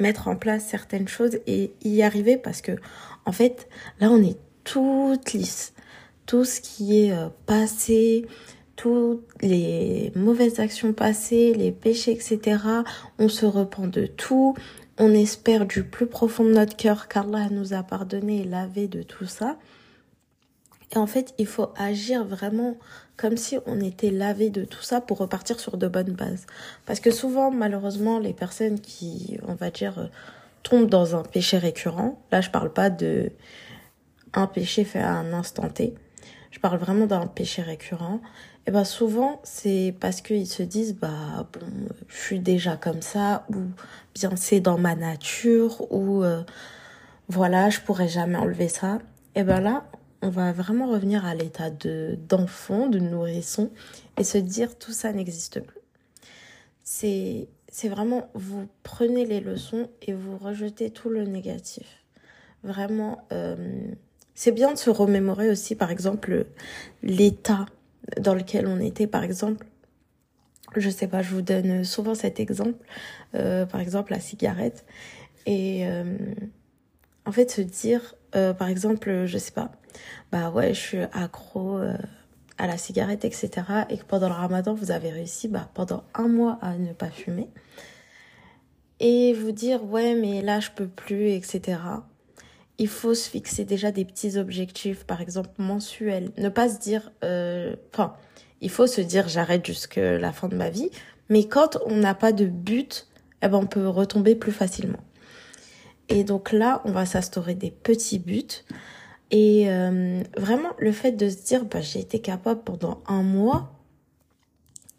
mettre 0.00 0.26
en 0.26 0.34
place 0.34 0.66
certaines 0.66 1.06
choses 1.06 1.38
et 1.46 1.72
y 1.84 2.02
arriver 2.02 2.36
parce 2.36 2.62
que 2.62 2.72
en 3.24 3.30
fait 3.30 3.68
là 4.00 4.10
on 4.10 4.20
est 4.20 4.36
toute 4.64 5.34
lisse 5.34 5.72
tout 6.26 6.44
ce 6.44 6.60
qui 6.60 7.04
est 7.04 7.12
euh, 7.12 7.28
passé 7.46 8.26
toutes 8.74 9.24
les 9.40 10.10
mauvaises 10.16 10.58
actions 10.58 10.92
passées 10.92 11.54
les 11.54 11.70
péchés 11.70 12.10
etc 12.10 12.58
on 13.20 13.28
se 13.28 13.46
repent 13.46 13.86
de 13.86 14.06
tout. 14.06 14.56
On 14.98 15.14
espère 15.14 15.64
du 15.64 15.84
plus 15.84 16.06
profond 16.06 16.44
de 16.44 16.52
notre 16.52 16.76
cœur 16.76 17.06
qu'Allah 17.06 17.48
nous 17.50 17.72
a 17.72 17.84
pardonné 17.84 18.40
et 18.40 18.44
lavé 18.44 18.88
de 18.88 19.02
tout 19.02 19.26
ça 19.26 19.58
et 20.92 20.98
en 20.98 21.06
fait, 21.06 21.34
il 21.38 21.46
faut 21.46 21.70
agir 21.76 22.24
vraiment 22.24 22.76
comme 23.16 23.36
si 23.36 23.58
on 23.66 23.80
était 23.80 24.10
lavé 24.10 24.50
de 24.50 24.64
tout 24.64 24.82
ça 24.82 25.00
pour 25.00 25.18
repartir 25.18 25.60
sur 25.60 25.76
de 25.76 25.88
bonnes 25.88 26.12
bases. 26.12 26.46
Parce 26.86 27.00
que 27.00 27.10
souvent, 27.10 27.50
malheureusement, 27.50 28.18
les 28.18 28.32
personnes 28.32 28.80
qui, 28.80 29.38
on 29.46 29.54
va 29.54 29.70
dire, 29.70 30.10
tombent 30.62 30.88
dans 30.88 31.16
un 31.16 31.22
péché 31.22 31.58
récurrent, 31.58 32.18
là, 32.30 32.40
je 32.40 32.50
parle 32.50 32.72
pas 32.72 32.90
de 32.90 33.32
un 34.34 34.46
péché 34.46 34.84
fait 34.84 35.00
à 35.00 35.12
un 35.12 35.32
instant 35.32 35.68
T, 35.68 35.94
je 36.50 36.58
parle 36.58 36.78
vraiment 36.78 37.06
d'un 37.06 37.26
péché 37.26 37.62
récurrent. 37.62 38.20
Et 38.66 38.70
ben 38.70 38.84
souvent, 38.84 39.40
c'est 39.42 39.94
parce 39.98 40.20
qu'ils 40.20 40.46
se 40.46 40.62
disent, 40.62 40.94
bah 40.94 41.48
bon, 41.52 41.66
je 42.08 42.16
suis 42.16 42.38
déjà 42.38 42.76
comme 42.76 43.02
ça, 43.02 43.44
ou 43.50 43.56
bien 44.14 44.30
c'est 44.36 44.60
dans 44.60 44.78
ma 44.78 44.94
nature, 44.94 45.92
ou 45.92 46.22
euh, 46.22 46.42
voilà, 47.28 47.70
je 47.70 47.80
pourrais 47.80 48.08
jamais 48.08 48.36
enlever 48.36 48.68
ça. 48.68 49.00
Et 49.34 49.42
ben 49.42 49.60
là, 49.60 49.84
on 50.22 50.30
va 50.30 50.52
vraiment 50.52 50.86
revenir 50.88 51.26
à 51.26 51.34
l'état 51.34 51.70
de 51.70 52.16
d'enfant, 52.28 52.88
de 52.88 53.00
nourrisson 53.00 53.70
et 54.16 54.24
se 54.24 54.38
dire 54.38 54.78
tout 54.78 54.92
ça 54.92 55.12
n'existe 55.12 55.60
plus. 55.60 55.80
C'est 56.84 57.48
c'est 57.68 57.88
vraiment 57.88 58.30
vous 58.34 58.68
prenez 58.82 59.26
les 59.26 59.40
leçons 59.40 59.90
et 60.02 60.12
vous 60.12 60.38
rejetez 60.38 60.90
tout 60.90 61.08
le 61.08 61.24
négatif. 61.24 62.04
Vraiment, 62.62 63.26
euh, 63.32 63.56
c'est 64.34 64.52
bien 64.52 64.72
de 64.72 64.78
se 64.78 64.90
remémorer 64.90 65.50
aussi, 65.50 65.74
par 65.74 65.90
exemple, 65.90 66.46
l'état 67.02 67.66
dans 68.20 68.34
lequel 68.34 68.66
on 68.66 68.78
était, 68.78 69.06
par 69.06 69.24
exemple. 69.24 69.66
Je 70.76 70.88
sais 70.88 71.08
pas, 71.08 71.22
je 71.22 71.34
vous 71.34 71.42
donne 71.42 71.84
souvent 71.84 72.14
cet 72.14 72.40
exemple, 72.40 72.84
euh, 73.34 73.66
par 73.66 73.80
exemple 73.80 74.12
la 74.12 74.20
cigarette. 74.20 74.84
Et 75.44 75.86
euh, 75.86 76.16
en 77.26 77.32
fait, 77.32 77.50
se 77.50 77.62
dire, 77.62 78.14
par 78.32 78.68
exemple, 78.68 79.26
je 79.26 79.38
sais 79.38 79.52
pas, 79.52 79.72
bah 80.30 80.50
ouais, 80.50 80.74
je 80.74 80.80
suis 80.80 81.02
accro 81.12 81.78
euh, 81.78 81.96
à 82.58 82.66
la 82.66 82.76
cigarette, 82.76 83.24
etc. 83.24 83.50
Et 83.90 83.98
que 83.98 84.04
pendant 84.04 84.28
le 84.28 84.34
ramadan, 84.34 84.74
vous 84.74 84.90
avez 84.90 85.10
réussi 85.10 85.48
bah, 85.48 85.68
pendant 85.74 86.04
un 86.14 86.28
mois 86.28 86.58
à 86.62 86.76
ne 86.76 86.92
pas 86.92 87.10
fumer. 87.10 87.48
Et 89.00 89.32
vous 89.34 89.52
dire, 89.52 89.84
ouais, 89.84 90.14
mais 90.14 90.42
là, 90.42 90.60
je 90.60 90.70
peux 90.70 90.86
plus, 90.86 91.30
etc. 91.30 91.78
Il 92.78 92.88
faut 92.88 93.14
se 93.14 93.28
fixer 93.28 93.64
déjà 93.64 93.90
des 93.90 94.04
petits 94.04 94.38
objectifs, 94.38 95.04
par 95.04 95.20
exemple 95.20 95.50
mensuels. 95.58 96.30
Ne 96.38 96.48
pas 96.48 96.68
se 96.68 96.78
dire, 96.78 97.10
euh, 97.24 97.74
enfin, 97.92 98.14
il 98.60 98.70
faut 98.70 98.86
se 98.86 99.00
dire, 99.00 99.28
j'arrête 99.28 99.66
jusqu'à 99.66 100.18
la 100.18 100.32
fin 100.32 100.48
de 100.48 100.54
ma 100.54 100.70
vie. 100.70 100.90
Mais 101.28 101.44
quand 101.44 101.78
on 101.86 101.96
n'a 101.96 102.14
pas 102.14 102.32
de 102.32 102.46
but, 102.46 103.08
eh 103.42 103.48
ben, 103.48 103.58
on 103.58 103.66
peut 103.66 103.88
retomber 103.88 104.34
plus 104.34 104.52
facilement. 104.52 105.00
Et 106.08 106.24
donc 106.24 106.52
là, 106.52 106.82
on 106.84 106.92
va 106.92 107.06
s'instaurer 107.06 107.54
des 107.54 107.70
petits 107.70 108.18
buts. 108.18 108.64
Et 109.32 109.64
euh, 109.68 110.22
vraiment, 110.36 110.72
le 110.78 110.92
fait 110.92 111.12
de 111.12 111.28
se 111.30 111.42
dire, 111.42 111.64
bah, 111.64 111.80
j'ai 111.80 112.00
été 112.00 112.20
capable 112.20 112.62
pendant 112.62 113.02
un 113.06 113.22
mois. 113.22 113.72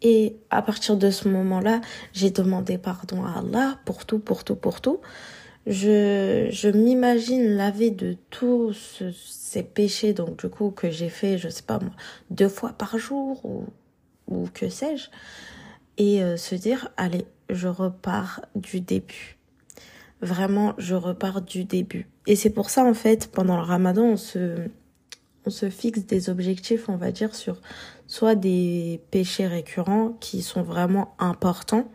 Et 0.02 0.36
à 0.50 0.60
partir 0.60 0.96
de 0.96 1.10
ce 1.10 1.28
moment-là, 1.28 1.80
j'ai 2.12 2.30
demandé 2.30 2.76
pardon 2.76 3.24
à 3.24 3.38
Allah 3.38 3.78
pour 3.86 4.04
tout, 4.04 4.18
pour 4.18 4.44
tout, 4.44 4.56
pour 4.56 4.80
tout. 4.80 5.00
Je, 5.66 6.48
je 6.50 6.68
m'imagine 6.68 7.56
laver 7.56 7.90
de 7.90 8.16
tous 8.28 9.00
ces 9.16 9.62
péchés, 9.62 10.12
donc 10.12 10.40
du 10.40 10.50
coup, 10.50 10.70
que 10.70 10.90
j'ai 10.90 11.08
fait, 11.08 11.38
je 11.38 11.48
sais 11.48 11.62
pas 11.62 11.78
deux 12.30 12.50
fois 12.50 12.74
par 12.76 12.98
jour 12.98 13.42
ou, 13.46 13.64
ou 14.28 14.48
que 14.52 14.68
sais-je. 14.68 15.08
Et 15.96 16.22
euh, 16.22 16.36
se 16.36 16.54
dire, 16.56 16.90
allez, 16.96 17.24
je 17.48 17.68
repars 17.68 18.42
du 18.56 18.80
début 18.80 19.38
vraiment, 20.20 20.74
je 20.78 20.94
repars 20.94 21.42
du 21.42 21.64
début. 21.64 22.08
Et 22.26 22.36
c'est 22.36 22.50
pour 22.50 22.70
ça, 22.70 22.84
en 22.84 22.94
fait, 22.94 23.30
pendant 23.30 23.56
le 23.56 23.62
ramadan, 23.62 24.04
on 24.04 24.16
se, 24.16 24.68
on 25.46 25.50
se 25.50 25.68
fixe 25.70 26.06
des 26.06 26.30
objectifs, 26.30 26.88
on 26.88 26.96
va 26.96 27.12
dire, 27.12 27.34
sur 27.34 27.60
soit 28.06 28.34
des 28.34 29.00
péchés 29.10 29.46
récurrents 29.46 30.16
qui 30.20 30.42
sont 30.42 30.62
vraiment 30.62 31.14
importants, 31.18 31.90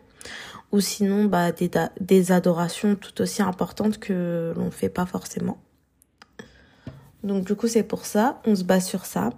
ou 0.72 0.80
sinon 0.80 1.24
bah, 1.24 1.52
des, 1.52 1.70
des 2.00 2.32
adorations 2.32 2.94
tout 2.94 3.20
aussi 3.20 3.42
importantes 3.42 3.98
que 3.98 4.52
l'on 4.56 4.70
fait 4.70 4.88
pas 4.88 5.06
forcément. 5.06 5.58
Donc 7.24 7.44
du 7.44 7.54
coup, 7.54 7.68
c'est 7.68 7.82
pour 7.82 8.06
ça, 8.06 8.40
on 8.46 8.54
se 8.54 8.64
base 8.64 8.86
sur 8.86 9.04
ça, 9.04 9.30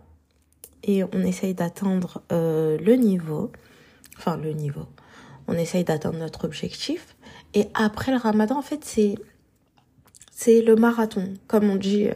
et 0.85 1.05
on 1.05 1.21
essaye 1.23 1.55
d'atteindre 1.55 2.23
euh, 2.33 2.79
le 2.79 2.95
niveau, 2.95 3.53
enfin 4.19 4.37
le 4.37 4.53
niveau, 4.53 4.87
on 5.47 5.55
essaye 5.55 5.85
d'atteindre 5.85 6.19
notre 6.19 6.45
objectif. 6.45 7.17
Et 7.55 7.69
après 7.75 8.13
le 8.13 8.19
ramadan, 8.19 8.59
en 8.59 8.63
fait, 8.63 8.85
c'est, 8.85 9.15
c'est 10.31 10.63
le 10.63 10.77
marathon. 10.77 11.35
Comme 11.47 11.69
on 11.71 11.77
dit, 11.77 12.09
euh, 12.09 12.15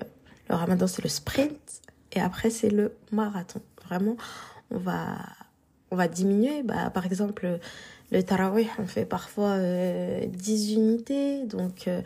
le 0.49 0.55
ramadan, 0.55 0.87
c'est 0.87 1.03
le 1.03 1.09
sprint. 1.09 1.83
Et 2.13 2.21
après, 2.21 2.51
c'est 2.51 2.71
le 2.71 2.97
marathon. 3.13 3.61
Vraiment, 3.85 4.17
on 4.71 4.79
va, 4.79 5.19
on 5.91 5.97
va 5.97 6.09
diminuer. 6.09 6.63
Bah, 6.63 6.91
par 6.91 7.07
exemple, 7.07 7.59
le 8.11 8.23
tarawih, 8.23 8.69
on 8.79 8.87
fait 8.87 9.05
parfois 9.05 9.59
10 9.59 9.61
euh, 9.61 10.75
unités. 10.75 11.45
Donc 11.45 11.89
euh, 11.89 12.01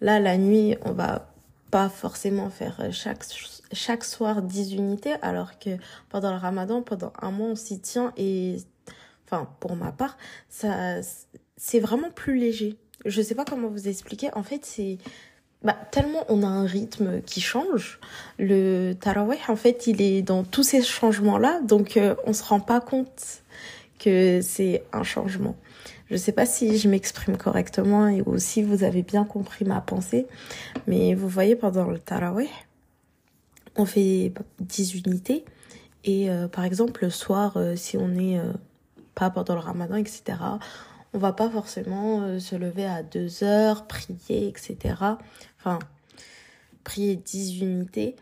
là, 0.00 0.18
la 0.18 0.36
nuit, 0.36 0.76
on 0.84 0.92
va 0.92 1.28
pas 1.70 1.88
forcément 1.88 2.50
faire 2.50 2.88
chaque, 2.90 3.24
chaque 3.72 4.04
soir 4.04 4.42
10 4.42 4.74
unités, 4.74 5.14
alors 5.22 5.58
que 5.58 5.70
pendant 6.10 6.30
le 6.32 6.36
ramadan, 6.36 6.82
pendant 6.82 7.12
un 7.22 7.30
mois, 7.30 7.48
on 7.48 7.56
s'y 7.56 7.80
tient 7.80 8.12
et 8.18 8.58
enfin 9.24 9.48
pour 9.58 9.74
ma 9.74 9.90
part, 9.90 10.18
ça 10.50 11.00
c'est 11.64 11.78
vraiment 11.78 12.10
plus 12.10 12.36
léger. 12.36 12.76
Je 13.06 13.22
sais 13.22 13.36
pas 13.36 13.44
comment 13.44 13.68
vous 13.68 13.86
expliquer. 13.86 14.34
En 14.34 14.42
fait, 14.42 14.64
c'est 14.64 14.98
bah, 15.62 15.76
tellement 15.92 16.24
on 16.28 16.42
a 16.42 16.46
un 16.46 16.66
rythme 16.66 17.22
qui 17.22 17.40
change. 17.40 18.00
Le 18.40 18.94
tarawih, 18.94 19.38
en 19.46 19.54
fait, 19.54 19.86
il 19.86 20.02
est 20.02 20.22
dans 20.22 20.42
tous 20.42 20.64
ces 20.64 20.82
changements-là, 20.82 21.60
donc 21.60 21.96
euh, 21.96 22.16
on 22.26 22.32
se 22.32 22.42
rend 22.42 22.58
pas 22.58 22.80
compte 22.80 23.42
que 24.00 24.40
c'est 24.42 24.82
un 24.92 25.04
changement. 25.04 25.54
Je 26.10 26.16
sais 26.16 26.32
pas 26.32 26.46
si 26.46 26.78
je 26.78 26.88
m'exprime 26.88 27.36
correctement 27.36 28.08
et 28.08 28.22
ou 28.22 28.38
si 28.38 28.64
vous 28.64 28.82
avez 28.82 29.02
bien 29.02 29.24
compris 29.24 29.64
ma 29.64 29.80
pensée, 29.80 30.26
mais 30.88 31.14
vous 31.14 31.28
voyez, 31.28 31.54
pendant 31.54 31.84
le 31.84 32.00
tarawih, 32.00 32.50
on 33.76 33.86
fait 33.86 34.32
10 34.58 34.96
unités 35.06 35.44
et 36.02 36.28
euh, 36.28 36.48
par 36.48 36.64
exemple, 36.64 37.04
le 37.04 37.10
soir, 37.10 37.56
euh, 37.56 37.76
si 37.76 37.96
on 37.96 38.16
est 38.16 38.40
pas 39.14 39.30
pendant 39.30 39.54
le 39.54 39.60
ramadan, 39.60 39.94
etc., 39.94 40.38
on 41.14 41.18
va 41.18 41.32
pas 41.32 41.50
forcément 41.50 42.22
euh, 42.22 42.38
se 42.38 42.56
lever 42.56 42.86
à 42.86 43.02
deux 43.02 43.44
heures, 43.44 43.86
prier, 43.86 44.48
etc. 44.48 44.94
Enfin, 45.58 45.78
prier 46.84 47.16
10 47.16 47.60
unités. 47.60 48.16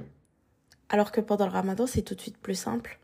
Alors 0.88 1.12
que 1.12 1.20
pendant 1.20 1.46
le 1.46 1.52
ramadan, 1.52 1.86
c'est 1.86 2.02
tout 2.02 2.14
de 2.14 2.20
suite 2.20 2.38
plus 2.38 2.56
simple. 2.56 2.98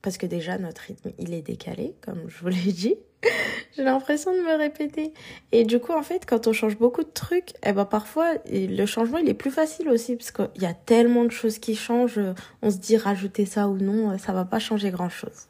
Parce 0.00 0.16
que 0.16 0.26
déjà, 0.26 0.58
notre 0.58 0.80
rythme, 0.82 1.12
il 1.18 1.32
est 1.34 1.42
décalé, 1.42 1.94
comme 2.00 2.28
je 2.28 2.38
vous 2.40 2.48
l'ai 2.48 2.72
dit. 2.72 2.96
J'ai 3.76 3.84
l'impression 3.84 4.32
de 4.32 4.40
me 4.40 4.56
répéter. 4.56 5.12
Et 5.52 5.64
du 5.64 5.78
coup, 5.78 5.92
en 5.92 6.02
fait, 6.02 6.26
quand 6.26 6.46
on 6.46 6.52
change 6.52 6.76
beaucoup 6.76 7.04
de 7.04 7.10
trucs, 7.10 7.52
eh 7.62 7.72
ben, 7.72 7.84
parfois, 7.84 8.34
le 8.50 8.84
changement, 8.86 9.18
il 9.18 9.28
est 9.28 9.34
plus 9.34 9.50
facile 9.50 9.88
aussi, 9.88 10.16
parce 10.16 10.32
qu'il 10.32 10.62
y 10.62 10.66
a 10.66 10.74
tellement 10.74 11.24
de 11.24 11.30
choses 11.30 11.58
qui 11.58 11.76
changent. 11.76 12.20
On 12.62 12.70
se 12.70 12.78
dit, 12.78 12.96
rajouter 12.96 13.46
ça 13.46 13.68
ou 13.68 13.76
non, 13.76 14.18
ça 14.18 14.32
va 14.32 14.44
pas 14.44 14.58
changer 14.58 14.90
grand 14.90 15.10
chose. 15.10 15.46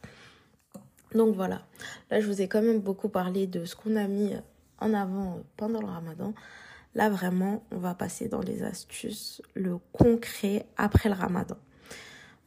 Donc 1.14 1.34
voilà, 1.34 1.62
là 2.10 2.20
je 2.20 2.26
vous 2.26 2.40
ai 2.40 2.48
quand 2.48 2.62
même 2.62 2.80
beaucoup 2.80 3.08
parlé 3.08 3.46
de 3.46 3.64
ce 3.64 3.76
qu'on 3.76 3.96
a 3.96 4.06
mis 4.06 4.32
en 4.78 4.94
avant 4.94 5.42
pendant 5.56 5.80
le 5.80 5.86
ramadan. 5.86 6.34
Là 6.94 7.08
vraiment, 7.08 7.64
on 7.70 7.78
va 7.78 7.94
passer 7.94 8.28
dans 8.28 8.40
les 8.40 8.62
astuces, 8.62 9.42
le 9.54 9.78
concret 9.92 10.66
après 10.76 11.08
le 11.08 11.14
ramadan. 11.14 11.56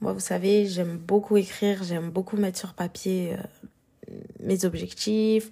Moi, 0.02 0.14
vous 0.14 0.20
savez, 0.20 0.68
j'aime 0.68 0.98
beaucoup 0.98 1.38
écrire, 1.38 1.84
j'aime 1.84 2.12
beaucoup 2.12 2.38
mettre 2.38 2.60
sur 2.60 2.74
papier 2.74 3.34
euh, 3.34 4.14
mes 4.42 4.66
objectifs, 4.66 5.50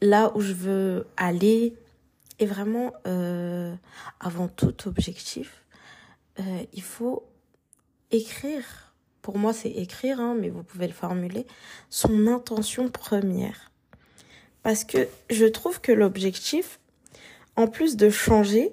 là 0.00 0.32
où 0.34 0.40
je 0.40 0.52
veux 0.52 1.06
aller. 1.16 1.76
Et 2.38 2.46
vraiment, 2.46 2.92
euh, 3.06 3.74
avant 4.20 4.48
tout 4.48 4.88
objectif, 4.88 5.64
euh, 6.40 6.64
il 6.72 6.82
faut 6.82 7.24
écrire 8.10 8.91
pour 9.22 9.38
moi 9.38 9.52
c'est 9.52 9.70
écrire, 9.70 10.20
hein, 10.20 10.36
mais 10.38 10.50
vous 10.50 10.62
pouvez 10.62 10.86
le 10.86 10.92
formuler, 10.92 11.46
son 11.88 12.26
intention 12.26 12.88
première. 12.88 13.72
Parce 14.62 14.84
que 14.84 15.08
je 15.30 15.46
trouve 15.46 15.80
que 15.80 15.92
l'objectif, 15.92 16.78
en 17.56 17.66
plus 17.66 17.96
de 17.96 18.10
changer, 18.10 18.72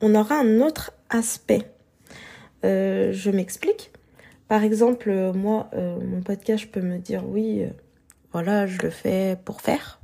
on 0.00 0.14
aura 0.14 0.36
un 0.36 0.60
autre 0.60 0.92
aspect. 1.10 1.70
Euh, 2.64 3.12
je 3.12 3.30
m'explique. 3.30 3.92
Par 4.48 4.62
exemple, 4.62 5.10
moi, 5.34 5.68
euh, 5.74 5.98
mon 6.00 6.22
podcast, 6.22 6.64
je 6.64 6.68
peux 6.68 6.80
me 6.80 6.98
dire 6.98 7.28
oui, 7.28 7.64
euh, 7.64 7.68
voilà, 8.32 8.66
je 8.66 8.78
le 8.78 8.90
fais 8.90 9.36
pour 9.44 9.60
faire. 9.60 10.00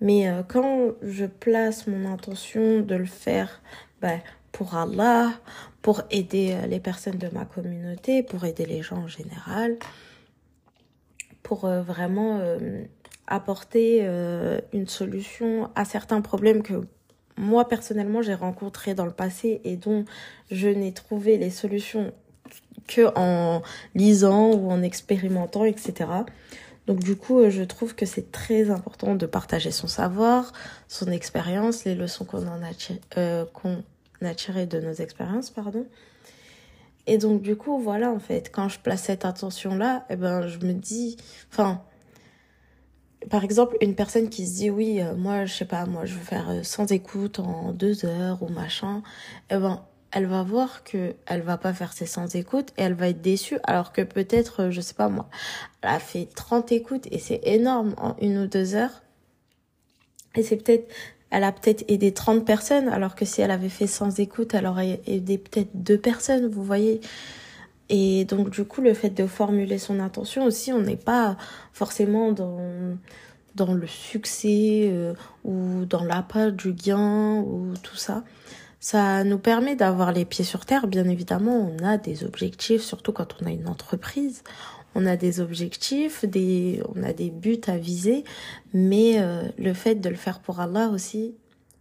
Mais 0.00 0.28
quand 0.48 0.90
je 1.02 1.24
place 1.24 1.86
mon 1.86 2.12
intention 2.12 2.80
de 2.80 2.94
le 2.94 3.06
faire 3.06 3.62
ben, 4.02 4.20
pour 4.52 4.74
Allah, 4.74 5.32
pour 5.84 6.00
aider 6.10 6.52
euh, 6.54 6.66
les 6.66 6.80
personnes 6.80 7.18
de 7.18 7.28
ma 7.28 7.44
communauté, 7.44 8.22
pour 8.22 8.46
aider 8.46 8.64
les 8.64 8.80
gens 8.80 9.02
en 9.02 9.06
général, 9.06 9.76
pour 11.42 11.66
euh, 11.66 11.82
vraiment 11.82 12.38
euh, 12.40 12.82
apporter 13.26 14.00
une 14.72 14.88
solution 14.88 15.70
à 15.74 15.84
certains 15.84 16.22
problèmes 16.22 16.62
que 16.62 16.86
moi 17.36 17.68
personnellement 17.68 18.20
j'ai 18.20 18.34
rencontrés 18.34 18.94
dans 18.94 19.06
le 19.06 19.12
passé 19.12 19.60
et 19.64 19.76
dont 19.76 20.04
je 20.50 20.68
n'ai 20.68 20.92
trouvé 20.92 21.38
les 21.38 21.48
solutions 21.50 22.12
que 22.86 23.10
en 23.16 23.62
lisant 23.94 24.52
ou 24.52 24.70
en 24.70 24.82
expérimentant, 24.82 25.64
etc. 25.64 26.10
Donc 26.86 27.00
du 27.00 27.16
coup, 27.16 27.48
je 27.48 27.62
trouve 27.62 27.94
que 27.94 28.04
c'est 28.04 28.30
très 28.30 28.70
important 28.70 29.14
de 29.14 29.24
partager 29.24 29.70
son 29.70 29.86
savoir, 29.86 30.52
son 30.86 31.10
expérience, 31.10 31.84
les 31.84 31.94
leçons 31.94 32.26
qu'on 32.26 32.46
en 32.46 32.62
a 32.62 33.46
qu'on 33.54 33.82
a 34.22 34.66
de 34.66 34.80
nos 34.80 34.92
expériences, 34.92 35.50
pardon. 35.50 35.86
Et 37.06 37.18
donc, 37.18 37.42
du 37.42 37.56
coup, 37.56 37.78
voilà, 37.78 38.10
en 38.10 38.18
fait, 38.18 38.50
quand 38.50 38.68
je 38.68 38.78
place 38.78 39.02
cette 39.02 39.24
attention-là, 39.24 40.06
eh 40.08 40.16
ben, 40.16 40.46
je 40.46 40.58
me 40.58 40.72
dis, 40.72 41.16
enfin, 41.52 41.82
par 43.30 43.44
exemple, 43.44 43.76
une 43.80 43.94
personne 43.94 44.28
qui 44.28 44.46
se 44.46 44.56
dit, 44.56 44.70
oui, 44.70 45.00
euh, 45.00 45.14
moi, 45.14 45.44
je 45.44 45.54
sais 45.54 45.64
pas, 45.64 45.84
moi, 45.86 46.06
je 46.06 46.14
veux 46.14 46.24
faire 46.24 46.50
euh, 46.50 46.62
sans 46.62 46.90
écoute 46.92 47.38
en 47.38 47.72
deux 47.72 48.04
heures 48.04 48.42
ou 48.42 48.48
machin, 48.48 49.02
eh 49.50 49.56
ben, 49.56 49.84
elle 50.12 50.26
va 50.26 50.42
voir 50.42 50.84
que 50.84 51.14
elle 51.26 51.42
va 51.42 51.58
pas 51.58 51.72
faire 51.72 51.92
ses 51.92 52.06
sans 52.06 52.34
écoute 52.36 52.70
et 52.78 52.82
elle 52.82 52.94
va 52.94 53.08
être 53.08 53.20
déçue, 53.20 53.58
alors 53.64 53.92
que 53.92 54.02
peut-être, 54.02 54.64
euh, 54.64 54.70
je 54.70 54.80
sais 54.80 54.94
pas 54.94 55.08
moi, 55.08 55.28
elle 55.82 55.90
a 55.90 55.98
fait 55.98 56.28
30 56.34 56.72
écoutes 56.72 57.06
et 57.10 57.18
c'est 57.18 57.40
énorme 57.44 57.94
en 57.98 58.16
une 58.20 58.38
ou 58.38 58.46
deux 58.46 58.74
heures. 58.74 59.02
Et 60.36 60.42
c'est 60.42 60.56
peut-être 60.56 60.92
elle 61.30 61.44
a 61.44 61.52
peut-être 61.52 61.84
aidé 61.88 62.12
30 62.12 62.44
personnes, 62.44 62.88
alors 62.88 63.14
que 63.14 63.24
si 63.24 63.40
elle 63.40 63.50
avait 63.50 63.68
fait 63.68 63.86
sans 63.86 64.20
écoute, 64.20 64.54
elle 64.54 64.66
aurait 64.66 65.00
aidé 65.06 65.38
peut-être 65.38 65.70
deux 65.74 65.98
personnes, 65.98 66.46
vous 66.46 66.62
voyez. 66.62 67.00
Et 67.88 68.24
donc, 68.24 68.50
du 68.50 68.64
coup, 68.64 68.80
le 68.80 68.94
fait 68.94 69.10
de 69.10 69.26
formuler 69.26 69.78
son 69.78 70.00
intention 70.00 70.44
aussi, 70.44 70.72
on 70.72 70.80
n'est 70.80 70.96
pas 70.96 71.36
forcément 71.72 72.32
dans, 72.32 72.96
dans 73.54 73.74
le 73.74 73.86
succès 73.86 74.88
euh, 74.92 75.14
ou 75.44 75.84
dans 75.84 76.04
l'appât 76.04 76.50
du 76.50 76.72
gain 76.72 77.40
ou 77.40 77.74
tout 77.82 77.96
ça. 77.96 78.24
Ça 78.80 79.24
nous 79.24 79.38
permet 79.38 79.76
d'avoir 79.76 80.12
les 80.12 80.24
pieds 80.24 80.44
sur 80.44 80.66
terre. 80.66 80.86
Bien 80.86 81.08
évidemment, 81.08 81.72
on 81.72 81.84
a 81.84 81.96
des 81.96 82.24
objectifs, 82.24 82.82
surtout 82.82 83.12
quand 83.12 83.36
on 83.40 83.46
a 83.46 83.50
une 83.50 83.68
entreprise 83.68 84.42
on 84.94 85.06
a 85.06 85.16
des 85.16 85.40
objectifs, 85.40 86.24
des, 86.24 86.82
on 86.94 87.02
a 87.02 87.12
des 87.12 87.30
buts 87.30 87.60
à 87.66 87.76
viser, 87.76 88.24
mais 88.72 89.20
euh, 89.20 89.42
le 89.58 89.74
fait 89.74 89.96
de 89.96 90.08
le 90.08 90.16
faire 90.16 90.40
pour 90.40 90.60
Allah 90.60 90.88
aussi, 90.88 91.34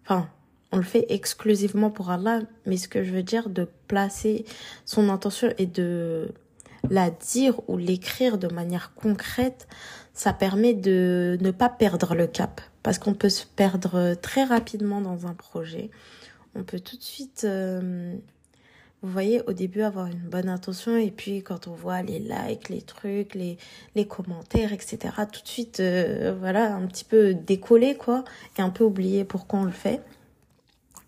enfin, 0.04 0.28
on 0.72 0.78
le 0.78 0.84
fait 0.84 1.06
exclusivement 1.10 1.92
pour 1.92 2.10
Allah, 2.10 2.42
mais 2.66 2.78
ce 2.78 2.88
que 2.88 3.04
je 3.04 3.12
veux 3.12 3.24
dire, 3.24 3.50
de 3.50 3.68
placer 3.88 4.46
son 4.86 5.10
intention 5.10 5.54
et 5.58 5.68
de 5.68 6.30
la 6.90 7.12
dire 7.12 7.62
ou 7.70 7.78
l'écrire 7.78 8.38
de 8.38 8.48
manière 8.48 8.94
concrète, 8.96 9.68
ça 10.14 10.34
permet 10.34 10.74
de 10.74 11.38
ne 11.40 11.52
pas 11.52 11.70
perdre 11.70 12.16
le 12.16 12.28
cap. 12.28 12.62
Parce 12.82 12.98
qu'on 12.98 13.14
peut 13.14 13.30
se 13.30 13.46
perdre 13.46 14.16
très 14.16 14.44
rapidement 14.44 15.00
dans 15.00 15.28
un 15.28 15.34
projet. 15.34 15.90
On 16.56 16.64
peut 16.64 16.80
tout 16.80 16.98
de 16.98 17.04
suite 17.04 17.44
euh, 17.46 18.16
vous 19.04 19.12
voyez, 19.12 19.42
au 19.48 19.54
début, 19.54 19.82
avoir 19.82 20.08
une 20.08 20.18
bonne 20.18 20.48
intention, 20.48 20.96
et 20.96 21.12
puis 21.12 21.44
quand 21.44 21.68
on 21.68 21.74
voit 21.74 22.02
les 22.02 22.20
likes, 22.20 22.70
les 22.70 22.82
trucs, 22.82 23.36
les, 23.36 23.58
les 23.96 24.08
commentaires, 24.08 24.72
etc., 24.72 24.98
tout 25.30 25.42
de 25.42 25.48
suite, 25.48 25.82
euh, 25.82 26.34
voilà, 26.40 26.74
un 26.74 26.88
petit 26.88 27.04
peu 27.04 27.34
décoller, 27.34 27.96
quoi, 27.96 28.24
et 28.58 28.62
un 28.62 28.70
peu 28.70 28.86
oublier 28.86 29.26
pourquoi 29.26 29.60
on 29.60 29.66
le 29.66 29.72
fait. 29.72 30.02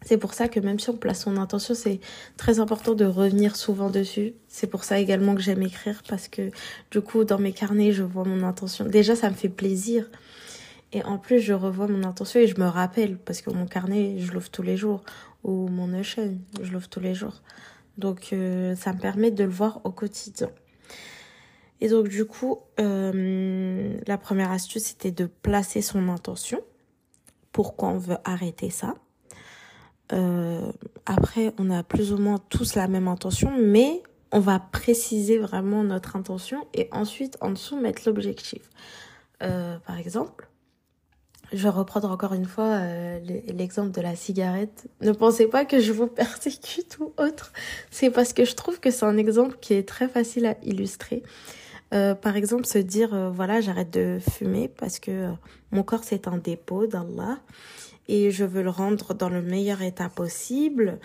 C'est 0.01 0.17
pour 0.17 0.33
ça 0.33 0.49
que 0.49 0.59
même 0.59 0.77
si 0.77 0.89
on 0.89 0.97
place 0.97 1.21
son 1.21 1.37
intention, 1.37 1.73
c'est 1.73 2.01
très 2.35 2.59
important 2.59 2.95
de 2.95 3.05
revenir 3.05 3.55
souvent 3.55 3.89
dessus. 3.89 4.33
C'est 4.49 4.67
pour 4.67 4.83
ça 4.83 4.99
également 4.99 5.33
que 5.33 5.41
j'aime 5.41 5.63
écrire, 5.63 6.03
parce 6.07 6.27
que 6.27 6.51
du 6.91 6.99
coup, 6.99 7.23
dans 7.23 7.39
mes 7.39 7.53
carnets, 7.53 7.93
je 7.93 8.03
vois 8.03 8.25
mon 8.25 8.43
intention. 8.43 8.85
Déjà, 8.85 9.15
ça 9.15 9.29
me 9.29 9.35
fait 9.35 9.49
plaisir. 9.49 10.09
Et 10.91 11.01
en 11.03 11.17
plus, 11.17 11.39
je 11.39 11.53
revois 11.53 11.87
mon 11.87 12.03
intention 12.03 12.41
et 12.41 12.47
je 12.47 12.59
me 12.59 12.67
rappelle, 12.67 13.17
parce 13.17 13.41
que 13.41 13.51
mon 13.51 13.65
carnet, 13.67 14.19
je 14.19 14.33
l'ouvre 14.33 14.51
tous 14.51 14.63
les 14.63 14.75
jours. 14.75 15.01
Ou 15.45 15.69
mon 15.69 15.87
Notion, 15.87 16.37
je 16.61 16.71
l'ouvre 16.71 16.89
tous 16.89 16.99
les 16.99 17.15
jours. 17.15 17.41
Donc 17.97 18.29
euh, 18.33 18.75
ça 18.75 18.93
me 18.93 18.99
permet 18.99 19.31
de 19.31 19.43
le 19.43 19.49
voir 19.49 19.81
au 19.83 19.91
quotidien. 19.91 20.49
Et 21.81 21.89
donc 21.89 22.07
du 22.07 22.25
coup, 22.25 22.59
euh, 22.79 23.97
la 24.07 24.17
première 24.17 24.51
astuce, 24.51 24.83
c'était 24.83 25.11
de 25.11 25.25
placer 25.25 25.81
son 25.81 26.09
intention. 26.09 26.61
Pourquoi 27.51 27.89
on 27.89 27.97
veut 27.97 28.17
arrêter 28.23 28.69
ça? 28.69 28.95
Euh, 30.13 30.71
Après, 31.05 31.53
on 31.57 31.69
a 31.71 31.83
plus 31.83 32.13
ou 32.13 32.17
moins 32.17 32.39
tous 32.49 32.75
la 32.75 32.87
même 32.87 33.07
intention, 33.07 33.51
mais 33.57 34.03
on 34.31 34.39
va 34.39 34.59
préciser 34.59 35.37
vraiment 35.37 35.83
notre 35.83 36.15
intention 36.15 36.67
et 36.73 36.89
ensuite 36.91 37.37
en 37.41 37.51
dessous 37.51 37.79
mettre 37.79 38.01
l'objectif. 38.05 38.69
par 39.39 39.97
exemple, 39.99 40.49
je 41.53 41.63
vais 41.63 41.69
reprendre 41.69 42.09
encore 42.09 42.33
une 42.33 42.45
fois 42.45 42.65
euh, 42.65 43.19
l'exemple 43.47 43.91
de 43.91 44.01
la 44.01 44.15
cigarette. 44.15 44.87
Ne 45.01 45.11
pensez 45.11 45.47
pas 45.47 45.65
que 45.65 45.79
je 45.79 45.91
vous 45.91 46.07
persécute 46.07 46.97
ou 46.99 47.13
autre. 47.17 47.51
C'est 47.91 48.09
parce 48.09 48.33
que 48.33 48.45
je 48.45 48.55
trouve 48.55 48.79
que 48.79 48.91
c'est 48.91 49.05
un 49.05 49.17
exemple 49.17 49.57
qui 49.61 49.73
est 49.73 49.87
très 49.87 50.07
facile 50.07 50.45
à 50.45 50.55
illustrer. 50.63 51.23
Euh, 51.93 52.15
par 52.15 52.35
exemple, 52.35 52.65
se 52.65 52.79
dire, 52.79 53.13
euh, 53.13 53.29
voilà, 53.29 53.61
j'arrête 53.61 53.91
de 53.91 54.19
fumer 54.19 54.67
parce 54.67 54.99
que 54.99 55.31
mon 55.71 55.83
corps 55.83 56.03
c'est 56.03 56.27
un 56.27 56.37
dépôt 56.37 56.87
d'Allah 56.87 57.37
et 58.07 58.31
je 58.31 58.43
veux 58.43 58.63
le 58.63 58.69
rendre 58.69 59.13
dans 59.13 59.29
le 59.29 59.41
meilleur 59.41 59.81
état 59.81 60.09
possible. 60.09 60.99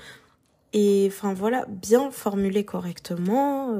Et 0.73 1.07
enfin 1.11 1.35
voilà, 1.35 1.67
bien 1.69 2.11
formuler 2.11 2.65
correctement 2.65 3.77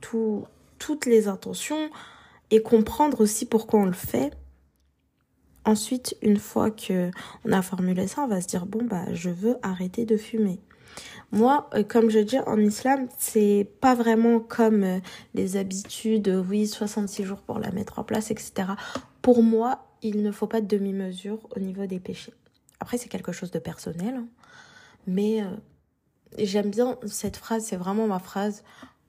tout, 0.00 0.44
toutes 0.78 1.06
les 1.06 1.28
intentions 1.28 1.90
et 2.50 2.60
comprendre 2.60 3.20
aussi 3.20 3.46
pourquoi 3.46 3.80
on 3.80 3.86
le 3.86 3.92
fait 3.92 4.32
ensuite, 5.64 6.16
une 6.22 6.38
fois 6.38 6.70
que 6.70 7.10
on 7.44 7.52
a 7.52 7.62
formulé 7.62 8.06
ça, 8.06 8.22
on 8.22 8.28
va 8.28 8.40
se 8.40 8.48
dire 8.48 8.66
bon 8.66 8.84
bah 8.84 9.04
je 9.12 9.30
veux 9.30 9.56
arrêter 9.62 10.04
de 10.04 10.16
fumer. 10.16 10.60
Moi, 11.32 11.70
euh, 11.74 11.82
comme 11.82 12.10
je 12.10 12.18
dis 12.18 12.38
en 12.40 12.58
islam, 12.58 13.08
c'est 13.16 13.66
pas 13.80 13.94
vraiment 13.94 14.38
comme 14.38 14.84
euh, 14.84 15.00
les 15.32 15.56
habitudes, 15.56 16.28
oui, 16.48 16.66
66 16.66 17.24
jours 17.24 17.40
pour 17.40 17.58
la 17.58 17.70
mettre 17.70 17.98
en 17.98 18.04
place, 18.04 18.30
etc. 18.30 18.52
Pour 19.22 19.42
moi, 19.42 19.86
il 20.02 20.22
ne 20.22 20.30
faut 20.30 20.46
pas 20.46 20.60
de 20.60 20.66
demi-mesure 20.66 21.38
au 21.56 21.60
niveau 21.60 21.86
des 21.86 22.00
péchés. 22.00 22.34
Après, 22.80 22.98
c'est 22.98 23.08
quelque 23.08 23.32
chose 23.32 23.50
de 23.50 23.58
personnel, 23.58 24.16
hein. 24.16 24.26
mais 25.06 25.42
euh, 25.42 25.46
j'aime 26.38 26.70
bien 26.70 26.98
cette 27.06 27.36
phrase, 27.36 27.64
c'est 27.64 27.76
vraiment 27.76 28.06
ma 28.06 28.18
phrase, 28.18 28.62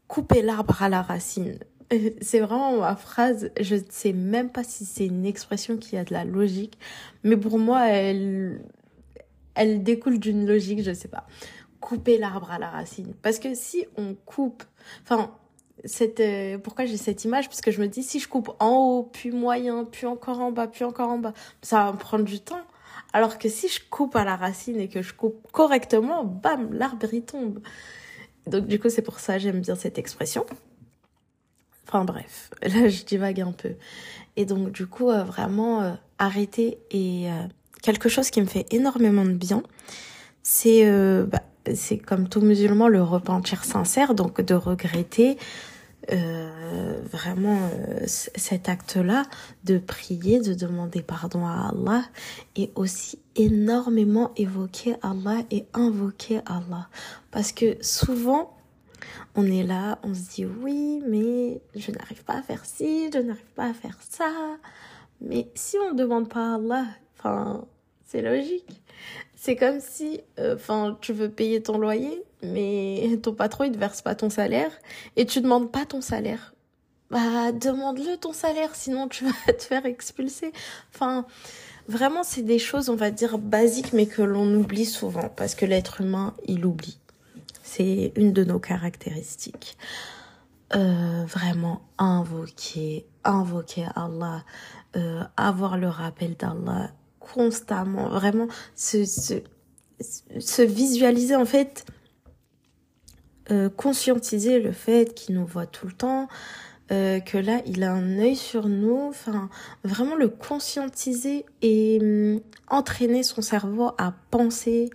couper 0.08 0.42
l'arbre 0.42 0.82
à 0.82 0.88
la 0.90 1.02
racine. 1.02 1.58
C'est 2.22 2.40
vraiment 2.40 2.78
ma 2.78 2.96
phrase, 2.96 3.52
je 3.60 3.76
ne 3.76 3.84
sais 3.90 4.14
même 4.14 4.50
pas 4.50 4.64
si 4.64 4.86
c'est 4.86 5.06
une 5.06 5.26
expression 5.26 5.78
qui 5.78 5.98
a 5.98 6.04
de 6.04 6.14
la 6.14 6.26
logique, 6.26 6.78
mais 7.24 7.38
pour 7.38 7.60
moi, 7.60 7.88
elle, 7.88 8.62
elle 9.56 9.84
découle 9.84 10.20
d'une 10.20 10.46
logique, 10.46 10.84
je 10.84 10.94
sais 10.94 11.08
pas 11.08 11.26
couper 11.84 12.18
l'arbre 12.18 12.50
à 12.50 12.60
la 12.60 12.70
racine. 12.70 13.14
Parce 13.22 13.40
que 13.40 13.54
si 13.56 13.86
on 13.98 14.16
coupe, 14.26 14.64
enfin, 15.04 15.36
euh, 16.02 16.58
pourquoi 16.58 16.86
j'ai 16.86 16.98
cette 16.98 17.26
image? 17.26 17.50
Parce 17.50 17.60
que 17.62 17.72
je 17.72 17.82
me 17.82 17.88
dis, 17.88 18.04
si 18.04 18.20
je 18.20 18.28
coupe 18.30 18.52
en 18.60 18.78
haut, 18.78 19.04
puis 19.04 19.32
moyen, 19.32 19.84
puis 19.84 20.06
encore 20.06 20.40
en 20.40 20.52
bas, 20.52 20.68
puis 20.68 20.86
encore 20.86 21.10
en 21.10 21.18
bas, 21.18 21.34
ça 21.62 21.86
va 21.86 21.92
me 21.92 21.98
prendre 21.98 22.24
du 22.24 22.40
temps. 22.40 22.62
Alors 23.12 23.38
que 23.38 23.50
si 23.50 23.68
je 23.68 23.82
coupe 23.90 24.16
à 24.16 24.24
la 24.24 24.36
racine 24.36 24.80
et 24.80 24.88
que 24.88 25.02
je 25.02 25.14
coupe 25.14 25.52
correctement, 25.52 26.24
bam, 26.24 26.74
l'arbre 26.74 27.14
y 27.14 27.22
tombe. 27.22 27.60
Donc 28.48 28.66
du 28.66 28.80
coup, 28.80 28.90
c'est 28.90 29.02
pour 29.02 29.20
ça 29.20 29.38
j'aime 29.38 29.60
bien 29.60 29.76
cette 29.76 29.98
expression. 29.98 30.46
Enfin 31.94 32.06
bref, 32.06 32.50
là 32.64 32.90
je 32.90 33.04
divague 33.04 33.42
un 33.42 33.52
peu. 33.52 33.74
Et 34.36 34.46
donc 34.46 34.72
du 34.72 34.88
coup, 34.88 35.10
euh, 35.10 35.24
vraiment 35.24 35.82
euh, 35.82 35.94
arrêter 36.18 36.80
et 36.92 37.28
quelque 37.82 38.10
chose 38.10 38.30
qui 38.30 38.42
me 38.42 38.48
fait 38.48 38.66
énormément 38.72 39.26
de 39.26 39.34
bien, 39.34 39.62
c'est 40.42 40.86
bah, 41.26 41.44
c'est 41.74 41.98
comme 41.98 42.28
tout 42.30 42.42
musulman 42.42 42.88
le 42.88 43.04
repentir 43.04 43.64
sincère, 43.64 44.16
donc 44.16 44.42
de 44.42 44.54
regretter 44.54 45.38
euh, 46.12 47.00
vraiment 47.10 47.70
euh, 47.74 48.00
cet 48.06 48.68
acte-là, 48.68 49.24
de 49.64 49.78
prier, 49.78 50.42
de 50.42 50.54
demander 50.54 51.02
pardon 51.02 51.46
à 51.46 51.70
Allah 51.70 52.04
et 52.58 52.72
aussi 52.76 53.20
énormément 53.38 54.32
évoquer 54.36 54.96
Allah 55.02 55.44
et 55.50 55.66
invoquer 55.74 56.42
Allah. 56.46 56.90
Parce 57.32 57.54
que 57.54 57.78
souvent, 57.82 58.53
on 59.36 59.46
est 59.46 59.64
là, 59.64 60.00
on 60.04 60.14
se 60.14 60.30
dit 60.30 60.46
oui, 60.46 61.02
mais 61.08 61.62
je 61.76 61.92
n'arrive 61.92 62.24
pas 62.24 62.36
à 62.36 62.42
faire 62.42 62.66
ci, 62.66 63.10
je 63.14 63.20
n'arrive 63.20 63.52
pas 63.56 63.66
à 63.66 63.74
faire 63.74 63.98
ça. 64.08 64.32
Mais 65.22 65.48
si 65.56 65.78
on 65.78 65.94
ne 65.94 65.98
demande 65.98 66.30
pas 66.30 66.52
à 66.52 66.56
Allah, 66.56 66.86
enfin, 67.18 67.66
c'est 68.06 68.22
logique. 68.22 68.82
C'est 69.36 69.56
comme 69.56 69.80
si, 69.80 70.22
euh, 70.40 70.56
enfin, 70.56 70.98
tu 71.02 71.14
veux 71.14 71.30
payer 71.30 71.62
ton 71.62 71.78
loyer, 71.78 72.24
mais 72.44 73.18
ton 73.22 73.34
patron, 73.34 73.64
il 73.64 73.72
te 73.72 73.78
verse 73.78 74.02
pas 74.02 74.16
ton 74.16 74.30
salaire 74.30 74.72
et 75.16 75.26
tu 75.26 75.42
demandes 75.42 75.72
pas 75.72 75.86
ton 75.86 76.02
salaire. 76.02 76.54
Bah, 77.10 77.52
demande-le 77.52 78.18
ton 78.18 78.34
salaire, 78.34 78.76
sinon 78.76 79.08
tu 79.08 79.26
vas 79.26 79.54
te 79.54 79.64
faire 79.64 79.86
expulser. 79.86 80.52
Enfin, 80.94 81.26
vraiment, 81.88 82.24
c'est 82.24 82.42
des 82.42 82.60
choses, 82.60 82.90
on 82.90 82.96
va 82.96 83.12
dire, 83.12 83.38
basiques, 83.38 83.94
mais 83.94 84.06
que 84.06 84.22
l'on 84.22 84.54
oublie 84.56 84.86
souvent 84.86 85.30
parce 85.30 85.56
que 85.56 85.66
l'être 85.66 86.02
humain, 86.02 86.34
il 86.48 86.66
oublie. 86.66 86.98
C'est 87.64 88.12
une 88.16 88.34
de 88.34 88.44
nos 88.44 88.60
caractéristiques. 88.60 89.78
Euh, 90.76 91.24
vraiment 91.28 91.82
invoquer, 92.00 93.06
invoquer 93.24 93.86
Allah, 93.96 94.44
euh, 94.96 95.22
avoir 95.38 95.78
le 95.78 95.88
rappel 95.88 96.36
d'Allah, 96.36 96.92
constamment, 97.20 98.10
vraiment 98.10 98.48
se, 98.76 99.06
se, 99.06 99.36
se 100.40 100.62
visualiser 100.64 101.36
en 101.36 101.46
fait, 101.46 101.86
euh, 103.52 103.70
conscientiser 103.70 104.60
le 104.60 104.72
fait 104.72 105.14
qu'il 105.14 105.36
nous 105.36 105.46
voit 105.46 105.68
tout 105.68 105.88
le 105.88 105.94
temps, 105.94 106.28
que 106.90 107.38
là 107.40 107.60
il 107.66 107.84
a 107.84 107.92
un 107.92 108.20
œil 108.20 108.36
sur 108.36 108.68
nous, 108.68 109.08
enfin 109.10 109.50
vraiment 109.84 110.16
le 110.16 110.28
conscientiser 110.28 111.44
et 111.64 111.98
hum, 112.00 112.40
entraîner 112.68 113.24
son 113.24 113.42
cerveau 113.42 113.94
à 113.98 114.14
penser 114.30 114.92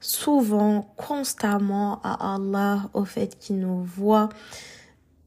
souvent, 0.00 0.92
constamment 0.96 2.00
à 2.02 2.34
Allah, 2.34 2.90
au 2.94 3.04
fait 3.04 3.38
qu'il 3.38 3.58
nous 3.60 3.82
voit 3.82 4.28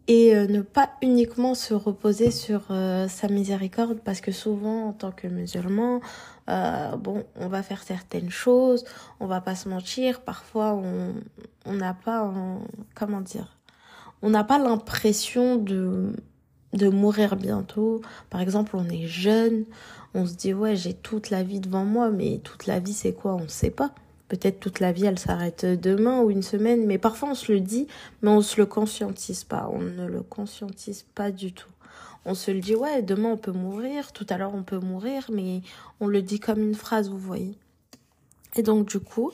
et 0.08 0.36
euh, 0.36 0.48
ne 0.48 0.62
pas 0.62 0.90
uniquement 1.02 1.56
se 1.56 1.74
reposer 1.74 2.30
sur 2.30 2.64
euh, 2.72 3.08
sa 3.08 3.30
miséricorde 3.30 4.00
parce 4.04 4.20
que 4.20 4.32
souvent 4.34 4.90
en 4.90 4.94
tant 4.94 5.12
que 5.12 5.28
musulman 5.28 6.02
euh, 6.50 6.98
bon 6.98 7.24
on 7.38 7.48
va 7.48 7.64
faire 7.64 7.82
certaines 7.84 8.30
choses 8.30 8.84
on 9.22 9.28
va 9.28 9.40
pas 9.40 9.56
se 9.56 9.70
mentir 9.70 10.20
parfois 10.20 10.74
on 10.74 11.14
on 11.66 11.74
n'a 11.74 11.94
pas 11.94 12.30
comment 12.96 13.22
dire 13.22 13.58
on 14.22 14.30
n'a 14.30 14.44
pas 14.44 14.58
l'impression 14.58 15.56
de 15.56 16.14
de 16.74 16.90
mourir 16.90 17.36
bientôt. 17.36 18.02
Par 18.30 18.42
exemple 18.42 18.76
on 18.76 18.90
est 18.90 19.08
jeune 19.08 19.66
on 20.14 20.26
se 20.26 20.34
dit 20.34 20.54
ouais 20.54 20.76
j'ai 20.76 20.94
toute 20.94 21.30
la 21.30 21.44
vie 21.44 21.60
devant 21.60 21.86
moi 21.86 22.10
mais 22.10 22.40
toute 22.44 22.66
la 22.66 22.80
vie 22.80 22.94
c'est 22.94 23.14
quoi? 23.14 23.36
On 23.36 23.44
ne 23.44 23.48
sait 23.48 23.70
pas 23.70 23.94
peut-être 24.34 24.60
toute 24.60 24.80
la 24.80 24.92
vie 24.92 25.06
elle 25.06 25.20
s'arrête 25.20 25.64
demain 25.64 26.22
ou 26.22 26.32
une 26.32 26.42
semaine, 26.42 26.88
mais 26.88 26.98
parfois 26.98 27.30
on 27.30 27.36
se 27.36 27.52
le 27.52 27.60
dit, 27.60 27.88
mais 28.24 28.32
on 28.32 28.42
se 28.42 28.60
le 28.60 28.66
conscientise 28.66 29.44
pas, 29.44 29.70
on 29.72 29.80
ne 29.80 30.08
le 30.08 30.24
conscientise 30.24 31.06
pas 31.14 31.30
du 31.30 31.54
tout. 31.54 31.70
On 32.26 32.34
se 32.34 32.50
le 32.50 32.60
dit, 32.60 32.74
ouais, 32.74 33.04
demain 33.04 33.30
on 33.30 33.38
peut 33.38 33.52
mourir, 33.52 34.12
tout 34.12 34.26
à 34.30 34.38
l'heure 34.38 34.56
on 34.56 34.64
peut 34.64 34.80
mourir, 34.80 35.30
mais 35.32 35.62
on 36.00 36.08
le 36.08 36.24
dit 36.24 36.40
comme 36.40 36.64
une 36.64 36.74
phrase, 36.74 37.10
vous 37.10 37.20
voyez. 37.20 37.56
Et 38.56 38.64
donc 38.64 38.88
du 38.88 39.00
coup, 39.00 39.32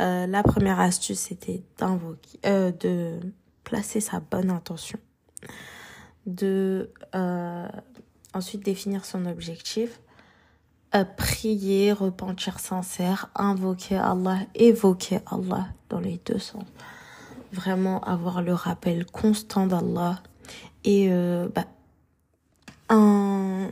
euh, 0.00 0.26
la 0.26 0.42
première 0.42 0.80
astuce 0.80 1.18
c'était 1.18 1.62
d'invoquer, 1.76 2.38
euh, 2.46 2.72
de 2.72 3.20
placer 3.64 4.00
sa 4.00 4.20
bonne 4.20 4.50
intention, 4.50 4.98
de 6.24 6.90
euh, 7.14 7.68
ensuite 8.32 8.64
définir 8.64 9.04
son 9.04 9.26
objectif, 9.26 10.00
prier, 11.16 11.92
repentir 11.92 12.58
sincère, 12.58 13.30
invoquer 13.34 13.96
Allah, 13.96 14.38
évoquer 14.54 15.20
Allah 15.26 15.68
dans 15.88 16.00
les 16.00 16.20
deux 16.24 16.38
sens. 16.38 16.64
Vraiment 17.52 18.00
avoir 18.04 18.42
le 18.42 18.52
rappel 18.52 19.06
constant 19.06 19.66
d'Allah. 19.66 20.22
Et 20.84 21.08
euh, 21.10 21.48
bah, 21.54 21.66
un, 22.88 23.70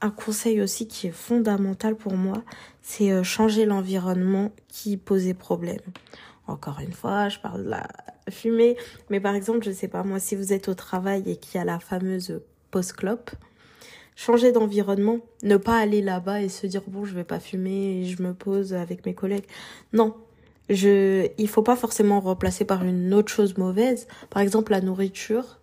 un 0.00 0.10
conseil 0.10 0.60
aussi 0.60 0.86
qui 0.86 1.08
est 1.08 1.12
fondamental 1.12 1.96
pour 1.96 2.14
moi, 2.14 2.42
c'est 2.82 3.10
euh, 3.10 3.22
changer 3.22 3.64
l'environnement 3.66 4.52
qui 4.68 4.96
posait 4.96 5.34
problème. 5.34 5.80
Encore 6.46 6.78
une 6.80 6.92
fois, 6.92 7.28
je 7.28 7.38
parle 7.38 7.64
de 7.64 7.70
la 7.70 7.88
fumée, 8.30 8.76
mais 9.10 9.20
par 9.20 9.34
exemple, 9.34 9.64
je 9.64 9.72
sais 9.72 9.88
pas 9.88 10.04
moi, 10.04 10.20
si 10.20 10.36
vous 10.36 10.52
êtes 10.52 10.68
au 10.68 10.74
travail 10.74 11.28
et 11.30 11.36
qu'il 11.36 11.58
y 11.58 11.60
a 11.60 11.64
la 11.64 11.80
fameuse 11.80 12.40
post-clope, 12.70 13.30
changer 14.16 14.50
d'environnement, 14.50 15.18
ne 15.44 15.56
pas 15.56 15.78
aller 15.78 16.02
là-bas 16.02 16.42
et 16.42 16.48
se 16.48 16.66
dire 16.66 16.82
bon, 16.88 17.04
je 17.04 17.14
vais 17.14 17.24
pas 17.24 17.38
fumer 17.38 18.00
et 18.00 18.04
je 18.06 18.22
me 18.22 18.34
pose 18.34 18.74
avec 18.74 19.06
mes 19.06 19.14
collègues. 19.14 19.46
Non. 19.92 20.16
Je 20.68 21.28
il 21.38 21.48
faut 21.48 21.62
pas 21.62 21.76
forcément 21.76 22.18
remplacer 22.18 22.64
par 22.64 22.82
une 22.82 23.14
autre 23.14 23.30
chose 23.30 23.56
mauvaise, 23.56 24.08
par 24.30 24.42
exemple 24.42 24.72
la 24.72 24.80
nourriture. 24.80 25.60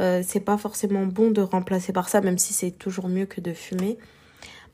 Euh, 0.00 0.22
c'est 0.24 0.40
pas 0.40 0.56
forcément 0.56 1.04
bon 1.04 1.30
de 1.30 1.42
remplacer 1.42 1.92
par 1.92 2.08
ça 2.08 2.22
même 2.22 2.38
si 2.38 2.54
c'est 2.54 2.70
toujours 2.70 3.08
mieux 3.08 3.26
que 3.26 3.42
de 3.42 3.52
fumer. 3.52 3.98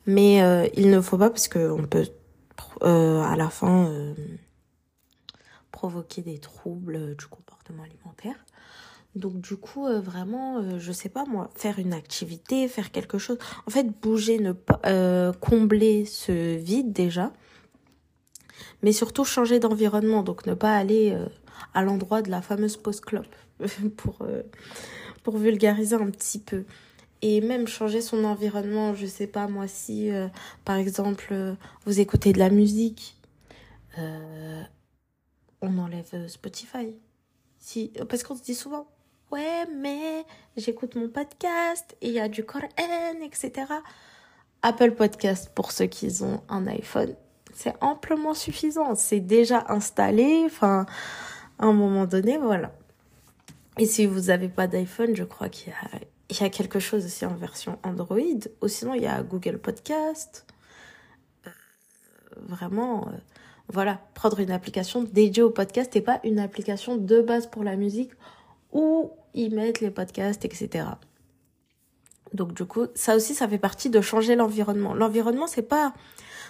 Mais 0.06 0.42
euh, 0.42 0.68
il 0.74 0.90
ne 0.90 1.00
faut 1.00 1.18
pas 1.18 1.30
parce 1.30 1.48
que 1.48 1.70
on 1.70 1.84
peut 1.84 2.06
euh, 2.82 3.22
à 3.22 3.36
la 3.36 3.48
fin 3.48 3.86
euh, 3.86 4.14
provoquer 5.70 6.22
des 6.22 6.38
troubles 6.38 7.16
du 7.16 7.26
comportement 7.26 7.82
alimentaire. 7.82 8.36
Donc 9.14 9.40
du 9.40 9.56
coup, 9.56 9.86
euh, 9.86 10.00
vraiment, 10.00 10.58
euh, 10.58 10.78
je 10.78 10.90
sais 10.90 11.08
pas 11.08 11.24
moi, 11.24 11.50
faire 11.54 11.78
une 11.78 11.92
activité, 11.92 12.66
faire 12.66 12.90
quelque 12.90 13.18
chose. 13.18 13.38
En 13.66 13.70
fait, 13.70 13.84
bouger, 13.84 14.38
ne 14.38 14.52
pas 14.52 14.80
euh, 14.86 15.32
combler 15.32 16.04
ce 16.04 16.56
vide 16.56 16.92
déjà, 16.92 17.32
mais 18.82 18.92
surtout 18.92 19.24
changer 19.24 19.60
d'environnement. 19.60 20.22
Donc 20.22 20.46
ne 20.46 20.54
pas 20.54 20.76
aller 20.76 21.16
à 21.74 21.84
l'endroit 21.84 22.22
de 22.22 22.30
la 22.30 22.42
fameuse 22.42 22.76
pause 22.76 23.00
clope 23.00 23.34
pour 23.96 24.26
pour 25.22 25.38
vulgariser 25.38 25.94
un 25.94 26.10
petit 26.10 26.40
peu. 26.40 26.64
Et 27.22 27.40
même 27.40 27.68
changer 27.68 28.00
son 28.02 28.24
environnement, 28.24 28.94
je 28.94 29.06
sais 29.06 29.28
pas 29.28 29.46
moi 29.46 29.68
si 29.68 30.10
par 30.64 30.76
exemple 30.76 31.34
vous 31.86 32.00
écoutez 32.00 32.32
de 32.32 32.38
la 32.38 32.50
musique, 32.50 33.16
on 33.96 35.78
enlève 35.78 36.26
Spotify. 36.28 36.96
Si 37.58 37.92
parce 38.08 38.24
qu'on 38.24 38.36
se 38.36 38.42
dit 38.42 38.54
souvent 38.54 38.86
ouais, 39.34 39.66
mais 39.74 40.24
j'écoute 40.56 40.94
mon 40.94 41.08
podcast 41.08 41.96
et 42.00 42.08
il 42.08 42.14
y 42.14 42.20
a 42.20 42.28
du 42.28 42.44
Coran, 42.44 42.68
etc. 43.20 43.66
Apple 44.62 44.92
Podcast 44.92 45.50
pour 45.54 45.72
ceux 45.72 45.86
qui 45.86 46.22
ont 46.22 46.40
un 46.48 46.68
iPhone, 46.68 47.16
c'est 47.52 47.74
amplement 47.80 48.34
suffisant. 48.34 48.94
C'est 48.94 49.20
déjà 49.20 49.64
installé. 49.68 50.44
Enfin, 50.46 50.86
à 51.58 51.66
un 51.66 51.72
moment 51.72 52.06
donné, 52.06 52.38
voilà. 52.38 52.72
Et 53.76 53.86
si 53.86 54.06
vous 54.06 54.20
n'avez 54.22 54.48
pas 54.48 54.68
d'iPhone, 54.68 55.16
je 55.16 55.24
crois 55.24 55.48
qu'il 55.48 55.72
y 56.30 56.44
a, 56.44 56.48
quelque 56.48 56.78
chose 56.78 57.04
aussi 57.04 57.26
en 57.26 57.34
version 57.34 57.78
Android. 57.82 58.40
Ou 58.62 58.68
sinon, 58.68 58.94
il 58.94 59.02
y 59.02 59.06
a 59.06 59.20
Google 59.22 59.58
Podcast. 59.58 60.46
vraiment, 62.36 63.08
voilà, 63.68 64.00
prendre 64.14 64.38
une 64.38 64.52
application 64.52 65.02
dédiée 65.02 65.42
au 65.42 65.50
podcast 65.50 65.94
et 65.96 66.00
pas 66.00 66.20
une 66.22 66.38
application 66.38 66.96
de 66.96 67.20
base 67.20 67.48
pour 67.48 67.64
la 67.64 67.74
musique 67.74 68.12
où 68.74 69.10
ils 69.32 69.54
mettent 69.54 69.80
les 69.80 69.90
podcasts, 69.90 70.44
etc. 70.44 70.84
Donc 72.34 72.52
du 72.52 72.64
coup, 72.64 72.86
ça 72.94 73.16
aussi, 73.16 73.34
ça 73.34 73.48
fait 73.48 73.58
partie 73.58 73.88
de 73.88 74.00
changer 74.00 74.34
l'environnement. 74.34 74.92
L'environnement, 74.92 75.46
c'est 75.46 75.62
pas 75.62 75.94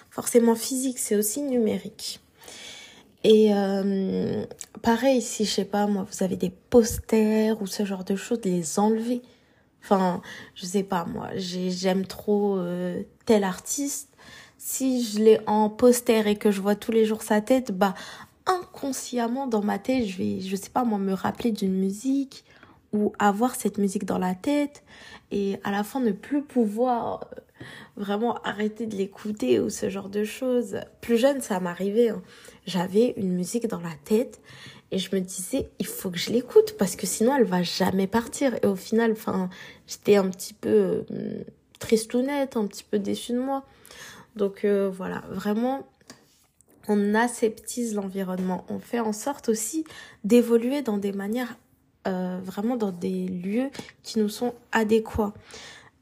forcément 0.09 0.55
physique, 0.55 0.99
c'est 0.99 1.15
aussi 1.15 1.41
numérique. 1.41 2.19
Et 3.23 3.53
euh, 3.53 4.45
pareil, 4.81 5.21
si 5.21 5.45
je 5.45 5.51
sais 5.51 5.65
pas, 5.65 5.87
moi, 5.87 6.05
vous 6.11 6.23
avez 6.23 6.35
des 6.35 6.51
posters 6.51 7.61
ou 7.61 7.67
ce 7.67 7.85
genre 7.85 8.03
de 8.03 8.15
choses, 8.15 8.39
les 8.43 8.79
enlever. 8.79 9.21
Enfin, 9.83 10.21
je 10.55 10.65
sais 10.65 10.83
pas, 10.83 11.05
moi, 11.05 11.29
j'aime 11.35 12.05
trop 12.05 12.57
euh, 12.57 13.01
tel 13.25 13.43
artiste. 13.43 14.09
Si 14.57 15.03
je 15.03 15.19
l'ai 15.19 15.39
en 15.47 15.69
poster 15.69 16.27
et 16.27 16.35
que 16.35 16.49
je 16.49 16.61
vois 16.61 16.75
tous 16.75 16.91
les 16.91 17.05
jours 17.05 17.21
sa 17.21 17.41
tête, 17.41 17.71
bah 17.71 17.93
inconsciemment 18.45 19.47
dans 19.47 19.63
ma 19.63 19.79
tête, 19.79 20.05
je 20.05 20.17
vais, 20.17 20.41
je 20.41 20.55
sais 20.55 20.69
pas, 20.69 20.83
moi, 20.83 20.99
me 20.99 21.13
rappeler 21.13 21.51
d'une 21.51 21.73
musique 21.73 22.45
ou 22.93 23.13
avoir 23.19 23.55
cette 23.55 23.77
musique 23.77 24.05
dans 24.05 24.17
la 24.19 24.35
tête 24.35 24.83
et 25.31 25.57
à 25.63 25.71
la 25.71 25.83
fin 25.83 25.99
ne 25.99 26.11
plus 26.11 26.41
pouvoir 26.41 27.27
euh, 27.35 27.41
vraiment 27.97 28.35
arrêter 28.43 28.85
de 28.85 28.95
l'écouter 28.95 29.59
ou 29.59 29.69
ce 29.69 29.89
genre 29.89 30.09
de 30.09 30.23
choses. 30.23 30.79
Plus 31.01 31.17
jeune, 31.17 31.41
ça 31.41 31.59
m'arrivait. 31.59 32.09
Hein. 32.09 32.21
J'avais 32.65 33.13
une 33.17 33.33
musique 33.33 33.67
dans 33.67 33.81
la 33.81 33.93
tête 34.05 34.39
et 34.91 34.99
je 34.99 35.13
me 35.15 35.19
disais, 35.19 35.69
il 35.79 35.87
faut 35.87 36.09
que 36.09 36.17
je 36.17 36.29
l'écoute 36.29 36.75
parce 36.77 36.95
que 36.95 37.05
sinon 37.05 37.35
elle 37.35 37.45
va 37.45 37.63
jamais 37.63 38.07
partir. 38.07 38.55
Et 38.63 38.67
au 38.67 38.75
final, 38.75 39.11
enfin, 39.11 39.49
j'étais 39.87 40.15
un 40.15 40.29
petit 40.29 40.53
peu 40.53 41.03
euh, 41.11 41.43
triste 41.79 42.13
ou 42.13 42.21
nette, 42.21 42.55
un 42.55 42.65
petit 42.67 42.83
peu 42.83 42.99
déçue 42.99 43.33
de 43.33 43.39
moi. 43.39 43.65
Donc 44.35 44.63
euh, 44.63 44.89
voilà, 44.89 45.23
vraiment, 45.29 45.87
on 46.87 47.15
aseptise 47.15 47.95
l'environnement. 47.95 48.65
On 48.69 48.79
fait 48.79 48.99
en 48.99 49.13
sorte 49.13 49.49
aussi 49.49 49.85
d'évoluer 50.23 50.81
dans 50.81 50.97
des 50.97 51.11
manières, 51.11 51.57
euh, 52.07 52.39
vraiment 52.43 52.75
dans 52.75 52.91
des 52.91 53.27
lieux 53.27 53.69
qui 54.03 54.19
nous 54.19 54.29
sont 54.29 54.53
adéquats. 54.71 55.33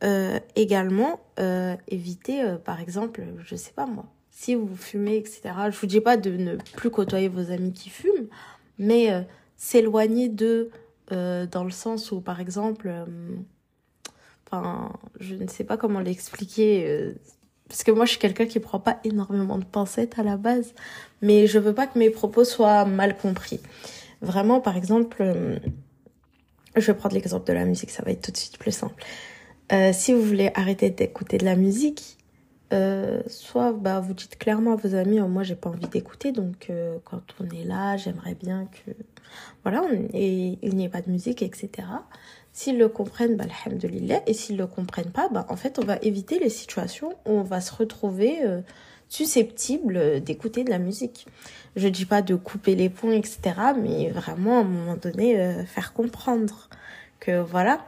Euh, 0.03 0.39
également, 0.55 1.21
euh, 1.39 1.75
éviter, 1.87 2.55
par 2.65 2.81
exemple, 2.81 3.23
je 3.45 3.55
sais 3.55 3.71
pas 3.71 3.85
moi, 3.85 4.05
si 4.31 4.53
vous 4.55 4.75
fumez, 4.75 5.15
etc. 5.15 5.41
Je 5.69 5.79
vous 5.79 5.87
dis 5.87 6.01
pas 6.01 6.17
de 6.17 6.31
ne 6.31 6.57
plus 6.75 6.89
côtoyer 6.89 7.29
vos 7.29 7.51
amis 7.51 7.71
qui 7.71 7.89
fument, 7.89 8.27
mais 8.77 9.25
s'éloigner 9.55 10.27
d'eux 10.27 10.71
dans 11.09 11.63
le 11.63 11.71
sens 11.71 12.11
où, 12.11 12.19
par 12.19 12.41
exemple, 12.41 12.91
enfin, 14.45 14.91
je 15.19 15.35
ne 15.35 15.47
sais 15.47 15.63
pas 15.63 15.77
comment 15.77 15.99
l'expliquer. 15.99 17.13
Parce 17.67 17.83
que 17.83 17.91
moi, 17.91 18.05
je 18.05 18.11
suis 18.11 18.19
quelqu'un 18.19 18.45
qui 18.45 18.59
prend 18.59 18.79
pas 18.79 18.99
énormément 19.03 19.57
de 19.57 19.65
pincettes 19.65 20.19
à 20.19 20.23
la 20.23 20.37
base, 20.37 20.73
mais 21.21 21.47
je 21.47 21.59
veux 21.59 21.73
pas 21.73 21.87
que 21.87 21.97
mes 21.97 22.09
propos 22.09 22.43
soient 22.43 22.85
mal 22.85 23.17
compris. 23.17 23.59
Vraiment, 24.21 24.61
par 24.61 24.77
exemple, 24.77 25.23
je 26.75 26.87
vais 26.87 26.97
prendre 26.97 27.15
l'exemple 27.15 27.47
de 27.47 27.53
la 27.53 27.65
musique, 27.65 27.91
ça 27.91 28.03
va 28.03 28.11
être 28.11 28.21
tout 28.21 28.31
de 28.31 28.37
suite 28.37 28.57
plus 28.57 28.71
simple. 28.71 29.03
Euh, 29.71 29.91
si 29.93 30.13
vous 30.13 30.21
voulez 30.21 30.51
arrêter 30.55 30.89
d'écouter 30.89 31.37
de 31.37 31.45
la 31.45 31.55
musique, 31.55 32.17
euh, 32.73 33.21
soit 33.27 33.71
bah, 33.71 33.99
vous 33.99 34.13
dites 34.13 34.37
clairement 34.37 34.73
à 34.73 34.75
vos 34.75 34.95
amis, 34.95 35.19
oh, 35.19 35.27
moi 35.27 35.43
j'ai 35.43 35.55
pas 35.55 35.69
envie 35.69 35.87
d'écouter, 35.87 36.31
donc 36.31 36.69
euh, 36.69 36.97
quand 37.05 37.21
on 37.39 37.49
est 37.55 37.63
là, 37.63 37.97
j'aimerais 37.97 38.35
bien 38.35 38.67
que 38.67 38.91
voilà, 39.63 39.83
et 40.13 40.57
il 40.61 40.75
n'y 40.75 40.85
ait 40.85 40.89
pas 40.89 41.01
de 41.01 41.09
musique, 41.09 41.41
etc. 41.41 41.87
S'ils 42.53 42.77
le 42.77 42.87
comprennent, 42.87 43.35
bah, 43.35 43.45
alhamdoulilah, 43.65 44.21
et 44.27 44.33
s'ils 44.33 44.57
le 44.57 44.67
comprennent 44.67 45.11
pas, 45.11 45.27
bah, 45.29 45.45
en 45.49 45.55
fait, 45.55 45.79
on 45.79 45.85
va 45.85 45.97
éviter 46.01 46.39
les 46.39 46.49
situations 46.49 47.09
où 47.25 47.31
on 47.31 47.43
va 47.43 47.59
se 47.59 47.73
retrouver 47.73 48.39
susceptible 49.09 50.21
d'écouter 50.21 50.63
de 50.63 50.69
la 50.69 50.79
musique. 50.79 51.27
Je 51.75 51.87
dis 51.87 52.05
pas 52.05 52.21
de 52.21 52.35
couper 52.35 52.75
les 52.75 52.89
ponts, 52.89 53.11
etc., 53.11 53.39
mais 53.81 54.09
vraiment 54.11 54.57
à 54.57 54.61
un 54.61 54.65
moment 54.65 54.95
donné, 54.95 55.65
faire 55.65 55.93
comprendre 55.93 56.69
que 57.19 57.41
voilà, 57.41 57.83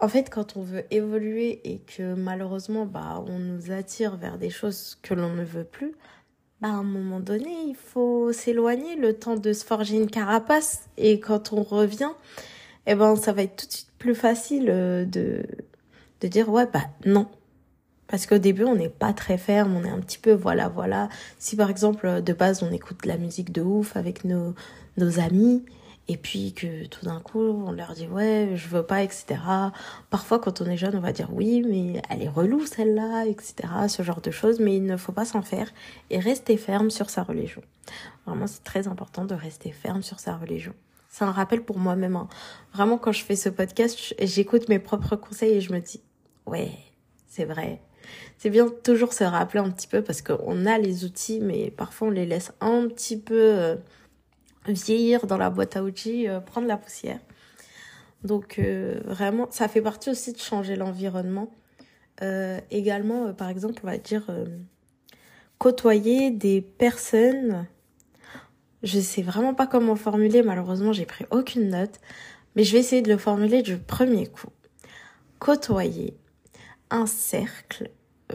en 0.00 0.08
fait, 0.08 0.30
quand 0.30 0.56
on 0.56 0.62
veut 0.62 0.84
évoluer 0.90 1.60
et 1.64 1.78
que 1.78 2.14
malheureusement, 2.14 2.86
bah, 2.86 3.22
on 3.26 3.38
nous 3.38 3.72
attire 3.72 4.16
vers 4.16 4.38
des 4.38 4.50
choses 4.50 4.98
que 5.02 5.12
l'on 5.14 5.34
ne 5.34 5.44
veut 5.44 5.64
plus, 5.64 5.92
bah, 6.60 6.68
à 6.68 6.72
un 6.72 6.82
moment 6.82 7.20
donné, 7.20 7.54
il 7.66 7.76
faut 7.76 8.32
s'éloigner 8.32 8.96
le 8.96 9.14
temps 9.14 9.36
de 9.36 9.52
se 9.52 9.64
forger 9.64 9.96
une 9.96 10.10
carapace. 10.10 10.84
Et 10.96 11.20
quand 11.20 11.52
on 11.52 11.62
revient, 11.62 12.10
eh 12.86 12.94
ben, 12.94 13.16
ça 13.16 13.32
va 13.32 13.42
être 13.42 13.56
tout 13.56 13.66
de 13.66 13.72
suite 13.72 13.92
plus 13.98 14.14
facile 14.14 14.66
euh, 14.70 15.04
de, 15.04 15.44
de 16.20 16.28
dire, 16.28 16.48
ouais, 16.48 16.66
bah, 16.72 16.84
non. 17.04 17.28
Parce 18.06 18.26
qu'au 18.26 18.38
début, 18.38 18.64
on 18.64 18.74
n'est 18.74 18.88
pas 18.88 19.12
très 19.12 19.38
ferme, 19.38 19.76
on 19.76 19.84
est 19.84 19.90
un 19.90 20.00
petit 20.00 20.18
peu, 20.18 20.32
voilà, 20.32 20.68
voilà. 20.68 21.08
Si 21.38 21.56
par 21.56 21.70
exemple, 21.70 22.22
de 22.22 22.32
base, 22.32 22.62
on 22.62 22.72
écoute 22.72 23.04
de 23.04 23.08
la 23.08 23.16
musique 23.16 23.52
de 23.52 23.62
ouf 23.62 23.96
avec 23.96 24.24
nos, 24.24 24.54
nos 24.96 25.20
amis, 25.20 25.64
et 26.10 26.16
puis 26.16 26.52
que 26.52 26.86
tout 26.86 27.04
d'un 27.04 27.20
coup 27.20 27.38
on 27.38 27.70
leur 27.70 27.94
dit 27.94 28.08
ouais 28.08 28.54
je 28.56 28.66
veux 28.66 28.82
pas 28.82 29.04
etc 29.04 29.40
parfois 30.10 30.40
quand 30.40 30.60
on 30.60 30.66
est 30.66 30.76
jeune 30.76 30.96
on 30.96 31.00
va 31.00 31.12
dire 31.12 31.28
oui 31.32 31.62
mais 31.64 32.02
elle 32.10 32.22
est 32.22 32.28
relou 32.28 32.66
celle-là 32.66 33.26
etc 33.26 33.68
ce 33.86 34.02
genre 34.02 34.20
de 34.20 34.32
choses 34.32 34.58
mais 34.58 34.76
il 34.76 34.84
ne 34.86 34.96
faut 34.96 35.12
pas 35.12 35.24
s'en 35.24 35.40
faire 35.40 35.70
et 36.10 36.18
rester 36.18 36.56
ferme 36.56 36.90
sur 36.90 37.10
sa 37.10 37.22
religion 37.22 37.62
vraiment 38.26 38.48
c'est 38.48 38.64
très 38.64 38.88
important 38.88 39.24
de 39.24 39.36
rester 39.36 39.70
ferme 39.70 40.02
sur 40.02 40.18
sa 40.18 40.36
religion 40.36 40.74
c'est 41.10 41.24
un 41.24 41.30
rappel 41.30 41.62
pour 41.62 41.78
moi-même 41.78 42.16
hein. 42.16 42.28
vraiment 42.72 42.96
quand 42.96 43.12
je 43.12 43.22
fais 43.22 43.36
ce 43.36 43.50
podcast 43.50 44.14
j'écoute 44.18 44.70
mes 44.70 44.78
propres 44.78 45.16
conseils 45.16 45.56
et 45.56 45.60
je 45.60 45.72
me 45.72 45.80
dis 45.80 46.00
ouais 46.46 46.70
c'est 47.28 47.44
vrai 47.44 47.82
c'est 48.38 48.48
bien 48.48 48.68
toujours 48.82 49.12
se 49.12 49.24
rappeler 49.24 49.60
un 49.60 49.70
petit 49.70 49.86
peu 49.86 50.02
parce 50.02 50.22
qu'on 50.22 50.64
a 50.64 50.78
les 50.78 51.04
outils 51.04 51.40
mais 51.40 51.70
parfois 51.70 52.08
on 52.08 52.10
les 52.10 52.26
laisse 52.26 52.52
un 52.60 52.88
petit 52.88 53.18
peu 53.18 53.34
euh, 53.36 53.76
vieillir 54.66 55.26
dans 55.26 55.36
la 55.36 55.50
boîte 55.50 55.76
à 55.76 55.82
outils, 55.82 56.28
euh, 56.28 56.40
prendre 56.40 56.66
la 56.66 56.76
poussière. 56.76 57.18
Donc 58.22 58.58
euh, 58.58 59.00
vraiment, 59.04 59.48
ça 59.50 59.68
fait 59.68 59.80
partie 59.80 60.10
aussi 60.10 60.32
de 60.32 60.38
changer 60.38 60.76
l'environnement. 60.76 61.50
Euh, 62.22 62.60
également, 62.70 63.32
par 63.32 63.48
exemple, 63.48 63.80
on 63.82 63.86
va 63.86 63.96
dire 63.96 64.26
côtoyer 65.58 66.30
des 66.30 66.60
personnes. 66.60 67.66
Je 68.82 68.98
sais 68.98 69.22
vraiment 69.22 69.54
pas 69.54 69.66
comment 69.66 69.96
formuler, 69.96 70.42
malheureusement, 70.42 70.92
j'ai 70.92 71.06
pris 71.06 71.26
aucune 71.30 71.68
note, 71.68 72.00
mais 72.56 72.64
je 72.64 72.72
vais 72.72 72.78
essayer 72.78 73.02
de 73.02 73.10
le 73.10 73.18
formuler 73.18 73.62
du 73.62 73.78
premier 73.78 74.26
coup. 74.26 74.48
Côtoyer 75.38 76.16
un 76.90 77.06
cercle, 77.06 77.90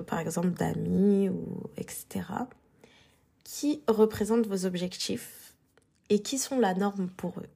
par 0.08 0.20
exemple 0.20 0.52
d'amis 0.52 1.30
ou 1.30 1.64
etc., 1.78 2.26
qui 3.44 3.82
représente 3.88 4.48
vos 4.48 4.66
objectifs 4.66 5.56
et 6.10 6.20
qui 6.20 6.38
sont 6.38 6.60
la 6.60 6.74
norme 6.74 7.10
pour 7.10 7.40
eux. 7.40 7.50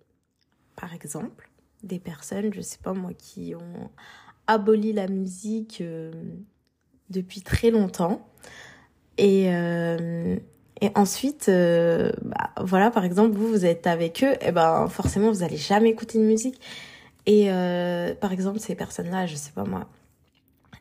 Par 0.76 0.94
exemple, 0.94 1.50
des 1.84 2.00
personnes, 2.00 2.54
je 2.54 2.62
sais 2.62 2.78
pas 2.82 2.94
moi, 2.94 3.14
qui 3.14 3.54
ont 3.56 3.90
aboli 4.48 4.94
la 4.94 5.08
musique 5.08 5.82
euh, 5.82 6.12
depuis 7.10 7.42
très 7.42 7.70
longtemps. 7.70 8.28
Et, 9.18 9.54
euh, 9.54 10.38
et 10.82 10.92
ensuite, 10.96 11.50
euh, 11.50 12.12
bah, 12.22 12.52
voilà, 12.62 12.92
par 12.92 13.06
exemple, 13.06 13.36
vous, 13.36 13.48
vous 13.48 13.66
êtes 13.66 13.88
avec 13.88 14.24
eux, 14.24 14.36
et 14.42 14.52
ben 14.52 14.88
forcément, 14.88 15.32
vous 15.32 15.44
allez 15.44 15.58
jamais 15.58 15.90
écouter 15.90 16.18
de 16.18 16.24
musique. 16.24 16.60
Et 17.26 17.50
par 18.20 18.32
exemple, 18.32 18.60
ces 18.60 18.74
personnes-là, 18.74 19.28
je 19.28 19.36
sais 19.36 19.52
pas 19.52 19.64
moi, 19.64 19.88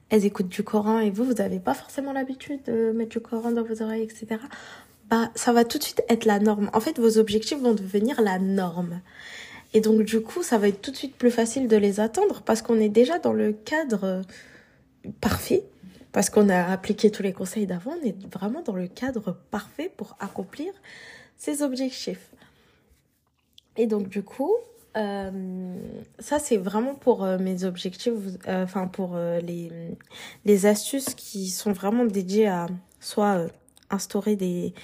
elles 0.08 0.24
écoutent 0.24 0.48
du 0.48 0.62
Coran 0.62 0.98
et 1.00 1.10
vous, 1.10 1.24
vous 1.24 1.34
n'avez 1.34 1.58
pas 1.58 1.74
forcément 1.74 2.14
l'habitude 2.14 2.62
de 2.64 2.92
mettre 2.92 3.10
du 3.10 3.20
Coran 3.20 3.50
dans 3.52 3.64
vos 3.64 3.82
oreilles, 3.82 4.04
etc 4.04 4.38
bah, 5.08 5.30
ça 5.34 5.52
va 5.52 5.64
tout 5.64 5.78
de 5.78 5.82
suite 5.82 6.02
être 6.08 6.24
la 6.24 6.38
norme. 6.38 6.70
En 6.72 6.80
fait, 6.80 6.98
vos 6.98 7.18
objectifs 7.18 7.58
vont 7.58 7.74
devenir 7.74 8.20
la 8.20 8.38
norme. 8.38 9.00
Et 9.74 9.80
donc, 9.80 10.02
du 10.02 10.20
coup, 10.20 10.42
ça 10.42 10.58
va 10.58 10.68
être 10.68 10.80
tout 10.80 10.90
de 10.90 10.96
suite 10.96 11.16
plus 11.16 11.30
facile 11.30 11.68
de 11.68 11.76
les 11.76 12.00
atteindre 12.00 12.42
parce 12.42 12.62
qu'on 12.62 12.78
est 12.80 12.88
déjà 12.88 13.18
dans 13.18 13.32
le 13.32 13.52
cadre 13.52 14.04
euh, 14.04 14.22
parfait, 15.20 15.64
parce 16.12 16.30
qu'on 16.30 16.48
a 16.48 16.64
appliqué 16.64 17.10
tous 17.10 17.22
les 17.22 17.32
conseils 17.32 17.66
d'avant, 17.66 17.94
on 18.00 18.06
est 18.06 18.16
vraiment 18.32 18.62
dans 18.62 18.76
le 18.76 18.88
cadre 18.88 19.36
parfait 19.50 19.92
pour 19.96 20.16
accomplir 20.20 20.72
ces 21.36 21.62
objectifs. 21.62 22.30
Et 23.76 23.86
donc, 23.86 24.08
du 24.08 24.22
coup, 24.22 24.52
euh, 24.96 25.76
ça, 26.18 26.38
c'est 26.38 26.56
vraiment 26.56 26.94
pour 26.94 27.24
euh, 27.24 27.38
mes 27.38 27.64
objectifs, 27.64 28.12
enfin, 28.46 28.88
pour 28.88 29.16
les, 29.16 29.70
les 30.44 30.66
astuces 30.66 31.14
qui 31.14 31.50
sont 31.50 31.72
vraiment 31.72 32.04
dédiées 32.04 32.48
à 32.48 32.66
soit 33.00 33.46
instaurer 33.90 34.36
des, 34.36 34.74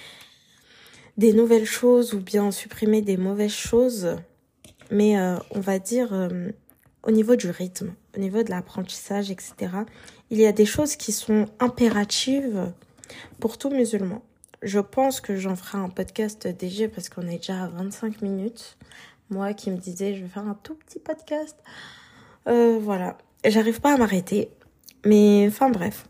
des 1.17 1.33
nouvelles 1.33 1.65
choses 1.65 2.13
ou 2.13 2.19
bien 2.19 2.51
supprimer 2.51 3.01
des 3.01 3.17
mauvaises 3.17 3.51
choses. 3.51 4.17
Mais 4.91 5.17
euh, 5.17 5.37
on 5.51 5.59
va 5.59 5.79
dire 5.79 6.13
euh, 6.13 6.49
au 7.05 7.11
niveau 7.11 7.35
du 7.35 7.49
rythme, 7.49 7.93
au 8.15 8.19
niveau 8.19 8.43
de 8.43 8.49
l'apprentissage, 8.49 9.31
etc. 9.31 9.53
Il 10.29 10.39
y 10.39 10.45
a 10.45 10.51
des 10.51 10.65
choses 10.65 10.95
qui 10.95 11.11
sont 11.11 11.45
impératives 11.59 12.73
pour 13.39 13.57
tout 13.57 13.69
musulman. 13.69 14.23
Je 14.61 14.79
pense 14.79 15.21
que 15.21 15.35
j'en 15.35 15.55
ferai 15.55 15.77
un 15.77 15.89
podcast 15.89 16.47
déjà 16.47 16.87
parce 16.89 17.09
qu'on 17.09 17.27
est 17.27 17.37
déjà 17.37 17.65
à 17.65 17.67
25 17.67 18.21
minutes. 18.21 18.77
Moi 19.29 19.53
qui 19.53 19.69
me 19.71 19.77
disais 19.77 20.15
je 20.15 20.23
vais 20.23 20.27
faire 20.27 20.47
un 20.47 20.57
tout 20.63 20.75
petit 20.75 20.99
podcast. 20.99 21.57
Euh, 22.47 22.79
voilà. 22.79 23.17
J'arrive 23.45 23.79
pas 23.81 23.93
à 23.93 23.97
m'arrêter. 23.97 24.49
Mais 25.05 25.45
enfin 25.47 25.69
bref. 25.69 26.07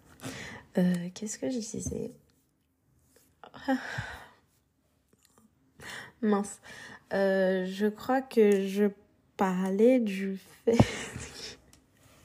Qu'est-ce 1.14 1.38
que 1.38 1.50
je 1.50 1.58
disais? 1.58 2.12
Mince. 6.22 6.60
Euh, 7.14 7.66
je 7.66 7.88
crois 7.88 8.22
que 8.22 8.66
je 8.66 8.86
parlais 9.38 10.00
du 10.00 10.40
fait... 10.66 10.78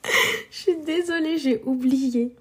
je 0.50 0.56
suis 0.56 0.76
désolée, 0.84 1.38
j'ai 1.38 1.62
oublié. 1.64 2.34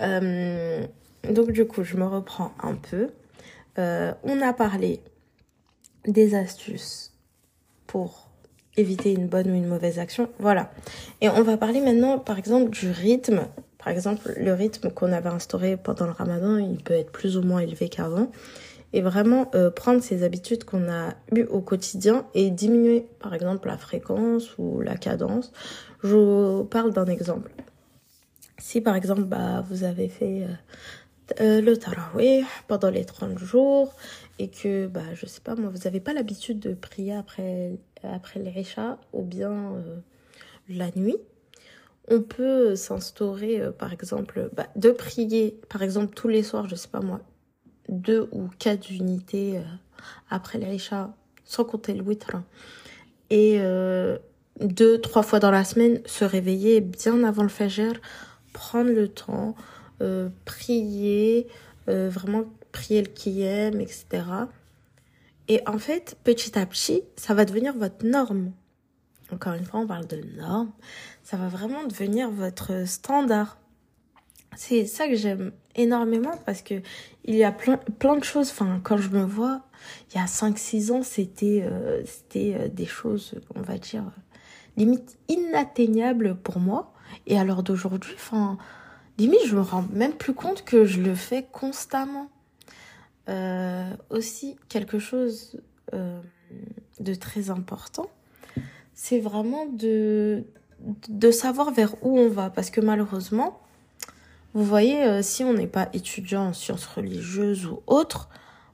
Euh, 0.00 0.86
donc 1.28 1.52
du 1.52 1.66
coup, 1.66 1.84
je 1.84 1.96
me 1.96 2.06
reprends 2.06 2.52
un 2.62 2.74
peu. 2.74 3.10
Euh, 3.78 4.12
on 4.22 4.40
a 4.40 4.52
parlé 4.52 5.00
des 6.06 6.34
astuces 6.34 7.12
pour 7.86 8.28
éviter 8.76 9.12
une 9.12 9.28
bonne 9.28 9.50
ou 9.50 9.54
une 9.54 9.66
mauvaise 9.66 9.98
action. 9.98 10.28
Voilà. 10.38 10.70
Et 11.20 11.28
on 11.28 11.42
va 11.42 11.56
parler 11.56 11.80
maintenant, 11.80 12.18
par 12.18 12.38
exemple, 12.38 12.70
du 12.70 12.90
rythme. 12.90 13.46
Par 13.78 13.88
exemple, 13.88 14.32
le 14.36 14.52
rythme 14.52 14.90
qu'on 14.90 15.12
avait 15.12 15.28
instauré 15.28 15.76
pendant 15.76 16.06
le 16.06 16.12
ramadan, 16.12 16.56
il 16.56 16.82
peut 16.82 16.94
être 16.94 17.10
plus 17.10 17.36
ou 17.36 17.42
moins 17.42 17.60
élevé 17.60 17.88
qu'avant. 17.88 18.30
Et 18.92 19.00
vraiment 19.00 19.50
euh, 19.54 19.70
prendre 19.70 20.02
ces 20.02 20.22
habitudes 20.22 20.64
qu'on 20.64 20.90
a 20.90 21.14
eues 21.34 21.44
au 21.44 21.60
quotidien 21.60 22.26
et 22.34 22.50
diminuer, 22.50 23.06
par 23.20 23.34
exemple, 23.34 23.68
la 23.68 23.78
fréquence 23.78 24.56
ou 24.58 24.80
la 24.80 24.96
cadence. 24.96 25.52
Je 26.02 26.14
vous 26.14 26.64
parle 26.64 26.92
d'un 26.92 27.06
exemple. 27.06 27.50
Si, 28.58 28.80
par 28.80 28.94
exemple, 28.96 29.24
bah, 29.24 29.64
vous 29.68 29.84
avez 29.84 30.08
fait... 30.08 30.42
Euh, 30.42 30.54
euh, 31.40 31.62
le 31.62 31.78
tarawih 31.78 32.44
pendant 32.68 32.90
les 32.90 33.06
30 33.06 33.38
jours 33.38 33.94
et 34.38 34.48
que, 34.50 34.86
bah, 34.86 35.14
je 35.14 35.24
sais 35.24 35.40
pas, 35.40 35.54
moi, 35.54 35.70
vous 35.70 35.78
n'avez 35.84 36.00
pas 36.00 36.12
l'habitude 36.12 36.58
de 36.58 36.74
prier 36.74 37.14
après, 37.14 37.78
après 38.02 38.40
l'Isha 38.40 38.98
ou 39.14 39.22
bien 39.22 39.82
la 40.68 40.90
nuit, 40.94 41.16
on 42.08 42.20
peut 42.20 42.76
s'instaurer, 42.76 43.62
par 43.78 43.94
exemple, 43.94 44.50
bah, 44.52 44.66
de 44.76 44.90
prier, 44.90 45.58
par 45.70 45.82
exemple, 45.82 46.12
tous 46.12 46.28
les 46.28 46.42
soirs, 46.42 46.68
je 46.68 46.74
sais 46.74 46.88
pas 46.88 47.00
moi, 47.00 47.20
deux 47.92 48.28
ou 48.32 48.48
quatre 48.58 48.90
unités 48.90 49.60
après 50.30 50.58
l'Isha, 50.58 51.14
sans 51.44 51.64
compter 51.64 51.94
le 51.94 52.02
witr. 52.02 52.42
Et 53.30 53.60
deux, 54.60 55.00
trois 55.00 55.22
fois 55.22 55.40
dans 55.40 55.50
la 55.50 55.64
semaine, 55.64 56.00
se 56.06 56.24
réveiller 56.24 56.80
bien 56.80 57.24
avant 57.24 57.42
le 57.42 57.48
fajr, 57.48 57.94
prendre 58.52 58.90
le 58.90 59.08
temps, 59.08 59.54
euh, 60.00 60.28
prier, 60.44 61.48
euh, 61.88 62.08
vraiment 62.08 62.44
prier 62.70 63.02
le 63.02 63.08
qui 63.08 63.42
etc. 63.42 64.04
Et 65.48 65.60
en 65.66 65.78
fait, 65.78 66.16
petit 66.24 66.58
à 66.58 66.66
petit, 66.66 67.02
ça 67.16 67.34
va 67.34 67.44
devenir 67.44 67.76
votre 67.76 68.06
norme. 68.06 68.52
Encore 69.32 69.54
une 69.54 69.64
fois, 69.64 69.80
on 69.80 69.86
parle 69.86 70.06
de 70.06 70.20
norme. 70.36 70.70
Ça 71.22 71.36
va 71.36 71.48
vraiment 71.48 71.84
devenir 71.84 72.30
votre 72.30 72.86
standard. 72.86 73.58
C'est 74.56 74.86
ça 74.86 75.08
que 75.08 75.14
j'aime 75.14 75.52
énormément 75.76 76.36
parce 76.44 76.62
que 76.62 76.74
il 77.24 77.34
y 77.34 77.44
a 77.44 77.52
plein, 77.52 77.76
plein 77.76 78.16
de 78.16 78.24
choses. 78.24 78.50
Enfin, 78.50 78.80
quand 78.82 78.96
je 78.96 79.08
me 79.10 79.24
vois, 79.24 79.62
il 80.10 80.18
y 80.18 80.20
a 80.20 80.26
5-6 80.26 80.92
ans, 80.92 81.02
c'était 81.02 81.64
euh, 81.64 82.02
c'était 82.04 82.68
des 82.68 82.86
choses, 82.86 83.34
on 83.54 83.62
va 83.62 83.78
dire, 83.78 84.04
limite 84.76 85.18
inatteignables 85.28 86.36
pour 86.36 86.58
moi. 86.58 86.92
Et 87.26 87.38
alors 87.38 87.62
d'aujourd'hui, 87.62 88.12
enfin, 88.14 88.58
limite, 89.18 89.46
je 89.46 89.56
me 89.56 89.60
rends 89.60 89.84
même 89.92 90.14
plus 90.14 90.34
compte 90.34 90.64
que 90.64 90.84
je 90.84 91.00
le 91.00 91.14
fais 91.14 91.46
constamment. 91.50 92.28
Euh, 93.28 93.90
aussi, 94.10 94.56
quelque 94.68 94.98
chose 94.98 95.60
euh, 95.94 96.20
de 97.00 97.14
très 97.14 97.50
important, 97.50 98.10
c'est 98.94 99.20
vraiment 99.20 99.66
de, 99.66 100.44
de 101.08 101.30
savoir 101.30 101.72
vers 101.72 101.94
où 102.04 102.18
on 102.18 102.28
va. 102.28 102.50
Parce 102.50 102.70
que 102.70 102.80
malheureusement, 102.80 103.60
vous 104.54 104.64
voyez, 104.64 105.04
euh, 105.04 105.22
si 105.22 105.44
on 105.44 105.54
n'est 105.54 105.66
pas 105.66 105.88
étudiant 105.92 106.48
en 106.48 106.52
sciences 106.52 106.86
religieuses 106.86 107.66
ou 107.66 107.82
autres, 107.86 108.28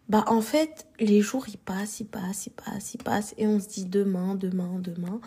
bah 0.08 0.24
en 0.26 0.40
fait, 0.40 0.86
les 0.98 1.20
jours, 1.20 1.46
ils 1.48 1.58
passent, 1.58 2.00
ils 2.00 2.06
passent, 2.06 2.46
ils 2.46 2.50
passent, 2.50 2.94
ils 2.94 3.02
passent, 3.02 3.34
et 3.38 3.46
on 3.46 3.60
se 3.60 3.68
dit 3.68 3.84
demain, 3.84 4.34
demain, 4.34 4.78
demain. 4.78 5.20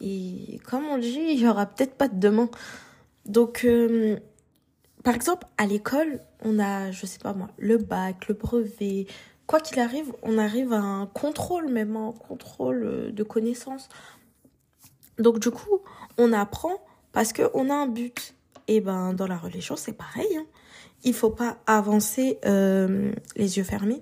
Et 0.00 0.60
comme 0.68 0.86
on 0.86 0.98
dit, 0.98 1.20
il 1.32 1.40
y 1.40 1.48
aura 1.48 1.66
peut-être 1.66 1.94
pas 1.94 2.08
de 2.08 2.18
demain. 2.18 2.48
Donc, 3.26 3.66
par 5.02 5.14
exemple, 5.14 5.46
à 5.56 5.66
l'école, 5.66 6.20
on 6.42 6.58
a, 6.58 6.90
je 6.90 7.06
sais 7.06 7.18
pas 7.18 7.32
moi, 7.32 7.48
le 7.58 7.78
bac, 7.78 8.28
le 8.28 8.34
brevet. 8.34 9.06
Quoi 9.46 9.60
qu'il 9.60 9.80
arrive, 9.80 10.12
on 10.22 10.38
arrive 10.38 10.72
à 10.72 10.80
un 10.80 11.06
contrôle 11.06 11.68
même, 11.68 11.96
un 11.96 12.12
contrôle 12.12 12.84
euh, 12.84 13.10
de 13.10 13.22
connaissances. 13.22 13.88
Donc 15.18 15.38
du 15.38 15.50
coup, 15.50 15.80
on 16.18 16.32
apprend 16.32 16.74
parce 17.12 17.32
qu'on 17.32 17.70
a 17.70 17.74
un 17.74 17.86
but. 17.86 18.34
Et 18.70 18.80
ben 18.80 19.14
dans 19.14 19.26
la 19.26 19.36
religion, 19.36 19.74
c'est 19.74 19.92
pareil. 19.92 20.28
Hein. 20.38 20.46
Il 21.02 21.12
faut 21.12 21.30
pas 21.30 21.58
avancer 21.66 22.38
euh, 22.44 23.10
les 23.34 23.56
yeux 23.56 23.64
fermés. 23.64 24.00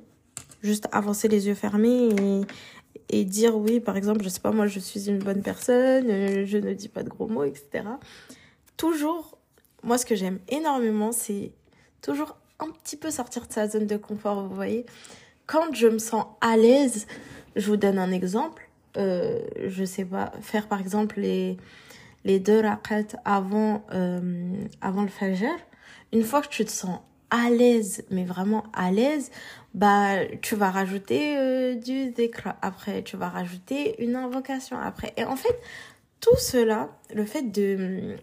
Juste 0.62 0.88
avancer 0.92 1.26
les 1.26 1.46
yeux 1.46 1.54
fermés 1.54 2.10
et, 2.20 2.40
et 3.08 3.24
dire 3.24 3.56
oui, 3.56 3.80
par 3.80 3.96
exemple, 3.96 4.22
je 4.22 4.28
sais 4.28 4.40
pas 4.40 4.50
moi, 4.50 4.66
je 4.66 4.78
suis 4.78 5.08
une 5.08 5.20
bonne 5.20 5.40
personne, 5.40 6.10
euh, 6.10 6.44
je 6.44 6.58
ne 6.58 6.74
dis 6.74 6.90
pas 6.90 7.02
de 7.02 7.08
gros 7.08 7.28
mots, 7.28 7.44
etc. 7.44 7.84
Toujours 8.76 9.38
moi, 9.82 9.96
ce 9.96 10.04
que 10.04 10.14
j'aime 10.14 10.38
énormément, 10.48 11.12
c'est 11.12 11.52
toujours 12.02 12.36
un 12.58 12.68
petit 12.68 12.98
peu 12.98 13.10
sortir 13.10 13.46
de 13.46 13.52
sa 13.54 13.68
zone 13.68 13.86
de 13.86 13.96
confort, 13.96 14.46
vous 14.46 14.54
voyez. 14.54 14.84
Quand 15.46 15.72
je 15.72 15.86
me 15.86 15.98
sens 15.98 16.26
à 16.42 16.58
l'aise, 16.58 17.06
je 17.56 17.66
vous 17.68 17.78
donne 17.78 17.98
un 17.98 18.12
exemple. 18.12 18.68
Euh, 18.98 19.40
je 19.66 19.84
sais 19.84 20.04
pas, 20.04 20.30
faire 20.42 20.68
par 20.68 20.78
exemple 20.82 21.20
les, 21.20 21.56
les 22.24 22.40
deux 22.40 22.60
raquettes 22.60 23.16
avant, 23.24 23.84
euh, 23.92 24.52
avant 24.80 25.02
le 25.02 25.08
fajr. 25.08 25.50
Une 26.12 26.22
fois 26.22 26.42
que 26.42 26.48
tu 26.48 26.64
te 26.64 26.70
sens 26.70 27.00
à 27.30 27.50
l'aise, 27.50 28.04
mais 28.10 28.24
vraiment 28.24 28.64
à 28.72 28.90
l'aise, 28.90 29.30
bah, 29.74 30.24
tu 30.40 30.56
vas 30.56 30.70
rajouter 30.70 31.36
euh, 31.36 31.74
du 31.74 32.10
décret. 32.10 32.54
Après, 32.62 33.02
tu 33.02 33.16
vas 33.16 33.28
rajouter 33.28 34.02
une 34.02 34.16
invocation 34.16 34.78
après. 34.78 35.12
Et 35.16 35.24
en 35.24 35.36
fait, 35.36 35.60
tout 36.20 36.36
cela, 36.36 36.88
le 37.14 37.24
fait 37.24 37.42
de 37.42 38.16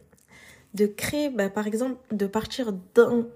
de 0.76 0.88
créer, 0.88 1.30
bah, 1.30 1.50
par 1.50 1.68
exemple, 1.68 1.96
de 2.14 2.28
partir 2.28 2.74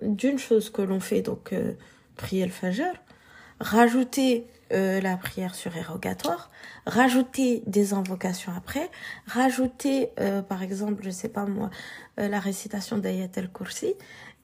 d'une 0.02 0.38
chose 0.38 0.70
que 0.70 0.82
l'on 0.82 1.00
fait, 1.00 1.22
donc 1.22 1.54
euh, 1.54 1.74
prier 2.18 2.46
le 2.46 2.52
fajr, 2.52 2.94
rajouter 3.62 4.46
euh, 4.74 5.02
la 5.02 5.18
prière 5.18 5.56
surérogatoire, 5.56 6.52
rajouter 6.86 7.64
des 7.68 7.94
invocations 7.94 8.52
après, 8.56 8.90
rajouter, 9.26 10.10
euh, 10.20 10.42
par 10.42 10.64
exemple, 10.64 11.04
je 11.04 11.10
sais 11.10 11.30
pas 11.30 11.46
moi, 11.46 11.70
la 12.18 12.40
récitation 12.40 12.98
d'Ayat 12.98 13.30
al-Kursi, 13.38 13.94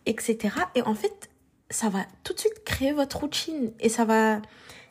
etc. 0.05 0.55
Et 0.75 0.81
en 0.83 0.95
fait, 0.95 1.29
ça 1.69 1.89
va 1.89 2.05
tout 2.23 2.33
de 2.33 2.39
suite 2.39 2.63
créer 2.63 2.93
votre 2.93 3.19
routine 3.19 3.71
et 3.79 3.89
ça 3.89 4.05
va 4.05 4.41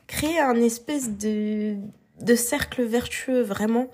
créer 0.06 0.38
un 0.38 0.56
espèce 0.56 1.10
de, 1.10 1.76
de 2.20 2.34
cercle 2.34 2.82
vertueux 2.82 3.40
vraiment 3.40 3.88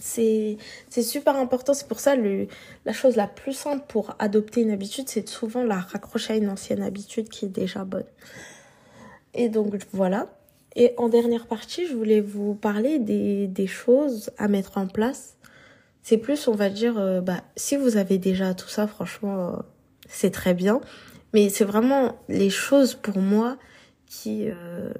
c'est 0.00 0.58
super 1.02 1.36
important. 1.36 1.74
C'est 1.74 1.88
pour 1.88 2.00
ça 2.00 2.16
le, 2.16 2.48
la 2.84 2.92
chose 2.92 3.16
la 3.16 3.26
plus 3.26 3.52
simple 3.52 3.84
pour 3.88 4.14
adopter 4.18 4.62
une 4.62 4.70
habitude, 4.70 5.08
c'est 5.08 5.28
souvent 5.28 5.62
la 5.62 5.78
raccrocher 5.78 6.34
à 6.34 6.36
une 6.36 6.48
ancienne 6.48 6.82
habitude 6.82 7.28
qui 7.28 7.46
est 7.46 7.48
déjà 7.48 7.84
bonne. 7.84 8.06
Et 9.34 9.48
donc 9.48 9.76
voilà. 9.92 10.28
Et 10.76 10.94
en 10.96 11.08
dernière 11.08 11.46
partie, 11.46 11.86
je 11.86 11.94
voulais 11.94 12.20
vous 12.20 12.54
parler 12.54 12.98
des, 12.98 13.46
des 13.48 13.66
choses 13.66 14.30
à 14.38 14.48
mettre 14.48 14.78
en 14.78 14.86
place. 14.86 15.36
C'est 16.02 16.18
plus, 16.18 16.48
on 16.48 16.54
va 16.54 16.70
dire, 16.70 16.98
euh, 16.98 17.20
bah, 17.20 17.42
si 17.56 17.76
vous 17.76 17.96
avez 17.96 18.18
déjà 18.18 18.54
tout 18.54 18.68
ça, 18.68 18.86
franchement, 18.86 19.48
euh, 19.48 19.56
c'est 20.08 20.30
très 20.30 20.54
bien. 20.54 20.80
Mais 21.34 21.48
c'est 21.48 21.64
vraiment 21.64 22.16
les 22.28 22.50
choses 22.50 22.94
pour 22.94 23.18
moi 23.18 23.56
qui, 24.06 24.48
euh, 24.48 24.92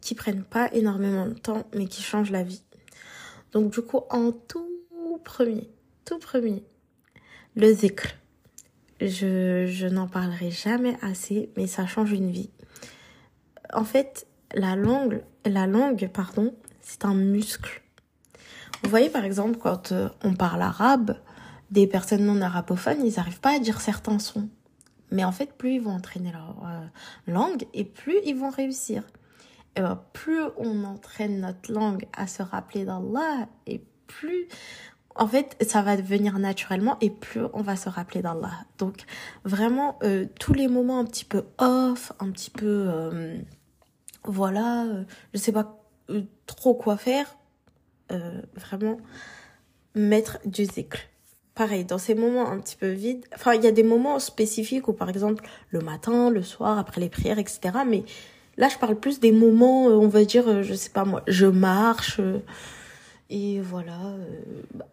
qui 0.00 0.14
prennent 0.14 0.44
pas 0.44 0.70
énormément 0.72 1.26
de 1.26 1.34
temps, 1.34 1.66
mais 1.74 1.86
qui 1.86 2.02
changent 2.02 2.30
la 2.30 2.42
vie. 2.42 2.62
Donc 3.52 3.72
du 3.72 3.80
coup, 3.82 4.00
en 4.10 4.32
tout 4.32 4.68
premier, 5.24 5.68
tout 6.04 6.18
premier, 6.18 6.62
le 7.56 7.72
zikr. 7.72 8.14
Je, 9.00 9.66
je 9.66 9.86
n'en 9.86 10.06
parlerai 10.06 10.50
jamais 10.50 10.96
assez, 11.02 11.50
mais 11.56 11.66
ça 11.66 11.86
change 11.86 12.12
une 12.12 12.30
vie. 12.30 12.50
En 13.72 13.84
fait, 13.84 14.26
la 14.54 14.76
langue, 14.76 15.22
la 15.44 15.66
langue, 15.66 16.10
pardon, 16.12 16.54
c'est 16.80 17.04
un 17.04 17.14
muscle. 17.14 17.82
Vous 18.82 18.90
voyez 18.90 19.08
par 19.08 19.24
exemple 19.24 19.58
quand 19.58 19.92
euh, 19.92 20.08
on 20.22 20.34
parle 20.34 20.62
arabe, 20.62 21.16
des 21.70 21.86
personnes 21.86 22.24
non 22.24 22.40
arabophones, 22.40 23.04
ils 23.04 23.16
n'arrivent 23.16 23.40
pas 23.40 23.56
à 23.56 23.58
dire 23.58 23.80
certains 23.80 24.18
sons. 24.18 24.48
Mais 25.10 25.24
en 25.24 25.32
fait, 25.32 25.52
plus 25.52 25.74
ils 25.74 25.80
vont 25.80 25.92
entraîner 25.92 26.32
leur 26.32 26.56
euh, 26.66 26.86
langue 27.26 27.66
et 27.74 27.84
plus 27.84 28.18
ils 28.24 28.36
vont 28.36 28.50
réussir. 28.50 29.02
Euh, 29.78 29.94
plus 30.12 30.40
on 30.56 30.84
entraîne 30.84 31.40
notre 31.40 31.72
langue 31.72 32.06
à 32.16 32.26
se 32.26 32.42
rappeler 32.42 32.86
d'Allah, 32.86 33.46
et 33.66 33.82
plus, 34.06 34.48
en 35.14 35.26
fait, 35.26 35.54
ça 35.68 35.82
va 35.82 35.98
devenir 35.98 36.38
naturellement, 36.38 36.96
et 37.02 37.10
plus 37.10 37.42
on 37.52 37.60
va 37.60 37.76
se 37.76 37.90
rappeler 37.90 38.22
d'Allah. 38.22 38.52
Donc, 38.78 39.02
vraiment, 39.44 39.98
euh, 40.02 40.24
tous 40.40 40.54
les 40.54 40.68
moments 40.68 40.98
un 40.98 41.04
petit 41.04 41.26
peu 41.26 41.44
off, 41.58 42.12
un 42.20 42.30
petit 42.30 42.50
peu, 42.50 42.90
voilà, 44.26 44.86
je 45.34 45.38
sais 45.38 45.52
pas 45.52 45.78
trop 46.46 46.74
quoi 46.74 46.96
faire, 46.96 47.36
vraiment, 48.54 48.98
mettre 49.94 50.38
du 50.44 50.64
zikr. 50.64 50.98
pareil, 51.54 51.84
dans 51.84 51.98
ces 51.98 52.14
moments 52.14 52.50
un 52.50 52.58
petit 52.60 52.76
peu 52.76 52.88
vides, 52.90 53.24
enfin, 53.34 53.54
il 53.54 53.64
y 53.64 53.66
a 53.66 53.72
des 53.72 53.82
moments 53.82 54.18
spécifiques 54.18 54.88
où, 54.88 54.92
par 54.92 55.08
exemple, 55.08 55.48
le 55.70 55.80
matin, 55.80 56.30
le 56.30 56.42
soir, 56.42 56.78
après 56.78 57.00
les 57.00 57.08
prières, 57.08 57.38
etc. 57.38 57.60
Mais 57.86 58.04
là, 58.56 58.68
je 58.68 58.78
parle 58.78 58.96
plus 58.96 59.20
des 59.20 59.32
moments, 59.32 59.86
on 59.86 60.08
va 60.08 60.24
dire, 60.24 60.62
je 60.62 60.74
sais 60.74 60.90
pas 60.90 61.04
moi, 61.04 61.22
je 61.26 61.46
marche, 61.46 62.20
et 63.30 63.60
voilà, 63.60 64.14
bah, 64.74 64.86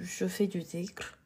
je 0.00 0.26
fais 0.26 0.46
du 0.46 0.60
zikr. 0.62 1.16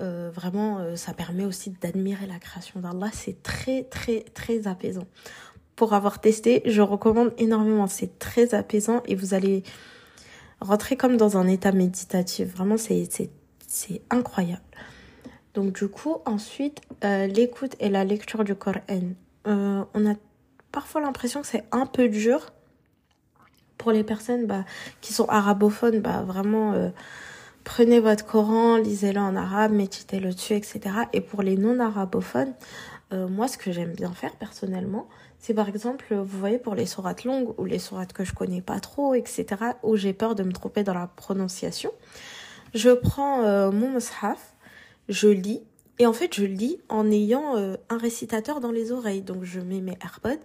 Euh, 0.00 0.30
vraiment, 0.32 0.78
euh, 0.78 0.96
ça 0.96 1.12
permet 1.12 1.44
aussi 1.44 1.70
d'admirer 1.70 2.26
la 2.26 2.38
création 2.38 2.80
d'Allah. 2.80 3.10
C'est 3.12 3.42
très, 3.42 3.84
très, 3.84 4.20
très 4.20 4.66
apaisant. 4.66 5.06
Pour 5.76 5.94
avoir 5.94 6.20
testé, 6.20 6.62
je 6.66 6.82
recommande 6.82 7.32
énormément. 7.38 7.86
C'est 7.86 8.18
très 8.18 8.54
apaisant 8.54 9.02
et 9.06 9.14
vous 9.14 9.34
allez 9.34 9.62
rentrer 10.60 10.96
comme 10.96 11.16
dans 11.16 11.36
un 11.36 11.48
état 11.48 11.72
méditatif. 11.72 12.48
Vraiment, 12.48 12.76
c'est, 12.76 13.30
incroyable. 14.10 14.62
Donc, 15.54 15.72
du 15.72 15.88
coup, 15.88 16.16
ensuite, 16.24 16.80
euh, 17.04 17.26
l'écoute 17.26 17.74
et 17.80 17.88
la 17.88 18.04
lecture 18.04 18.44
du 18.44 18.54
Coran. 18.54 18.80
on 19.44 20.06
a 20.06 20.14
parfois 20.70 21.00
l'impression 21.00 21.42
que 21.42 21.46
c'est 21.46 21.64
un 21.72 21.86
peu 21.86 22.08
dur 22.08 22.52
pour 23.76 23.92
les 23.92 24.04
personnes 24.04 24.46
bah, 24.46 24.64
qui 25.00 25.12
sont 25.12 25.26
arabophones. 25.26 26.00
Bah, 26.00 26.22
vraiment 26.22 26.92
prenez 27.64 28.00
votre 28.00 28.24
Coran, 28.24 28.76
lisez-le 28.76 29.20
en 29.20 29.36
arabe, 29.36 29.72
méditez-le 29.72 30.32
dessus, 30.32 30.54
etc. 30.54 30.80
Et 31.12 31.20
pour 31.20 31.42
les 31.42 31.56
non-arabophones, 31.56 32.54
euh, 33.12 33.28
moi, 33.28 33.48
ce 33.48 33.58
que 33.58 33.72
j'aime 33.72 33.92
bien 33.92 34.12
faire 34.12 34.34
personnellement, 34.36 35.08
c'est 35.42 35.54
par 35.54 35.68
exemple, 35.68 36.14
vous 36.14 36.38
voyez, 36.38 36.58
pour 36.58 36.76
les 36.76 36.86
sourates 36.86 37.24
longues 37.24 37.52
ou 37.58 37.64
les 37.64 37.80
sourates 37.80 38.12
que 38.12 38.22
je 38.22 38.32
connais 38.32 38.62
pas 38.62 38.78
trop, 38.78 39.12
etc., 39.14 39.44
où 39.82 39.96
j'ai 39.96 40.12
peur 40.12 40.36
de 40.36 40.44
me 40.44 40.52
tromper 40.52 40.84
dans 40.84 40.94
la 40.94 41.08
prononciation, 41.08 41.90
je 42.74 42.90
prends 42.90 43.42
euh, 43.42 43.72
mon 43.72 43.90
mushaf, 43.90 44.54
je 45.08 45.26
lis, 45.26 45.60
et 45.98 46.06
en 46.06 46.12
fait, 46.12 46.32
je 46.32 46.44
lis 46.44 46.78
en 46.88 47.10
ayant 47.10 47.56
euh, 47.56 47.74
un 47.88 47.98
récitateur 47.98 48.60
dans 48.60 48.70
les 48.70 48.92
oreilles. 48.92 49.22
Donc, 49.22 49.42
je 49.42 49.58
mets 49.58 49.80
mes 49.80 49.98
AirPods, 50.00 50.38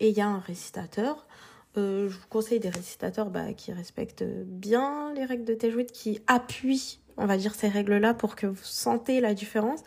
et 0.00 0.08
il 0.08 0.16
y 0.16 0.22
a 0.22 0.26
un 0.26 0.40
récitateur, 0.40 1.26
euh, 1.76 2.08
je 2.08 2.16
vous 2.16 2.28
conseille 2.30 2.60
des 2.60 2.70
récitateurs 2.70 3.28
bah, 3.28 3.52
qui 3.52 3.72
respectent 3.72 4.24
bien 4.24 5.12
les 5.12 5.26
règles 5.26 5.44
de 5.44 5.52
Tajwid, 5.52 5.92
qui 5.92 6.22
appuient, 6.26 6.99
on 7.16 7.26
va 7.26 7.36
dire, 7.36 7.54
ces 7.54 7.68
règles-là 7.68 8.14
pour 8.14 8.36
que 8.36 8.46
vous 8.46 8.62
sentez 8.62 9.20
la 9.20 9.34
différence. 9.34 9.80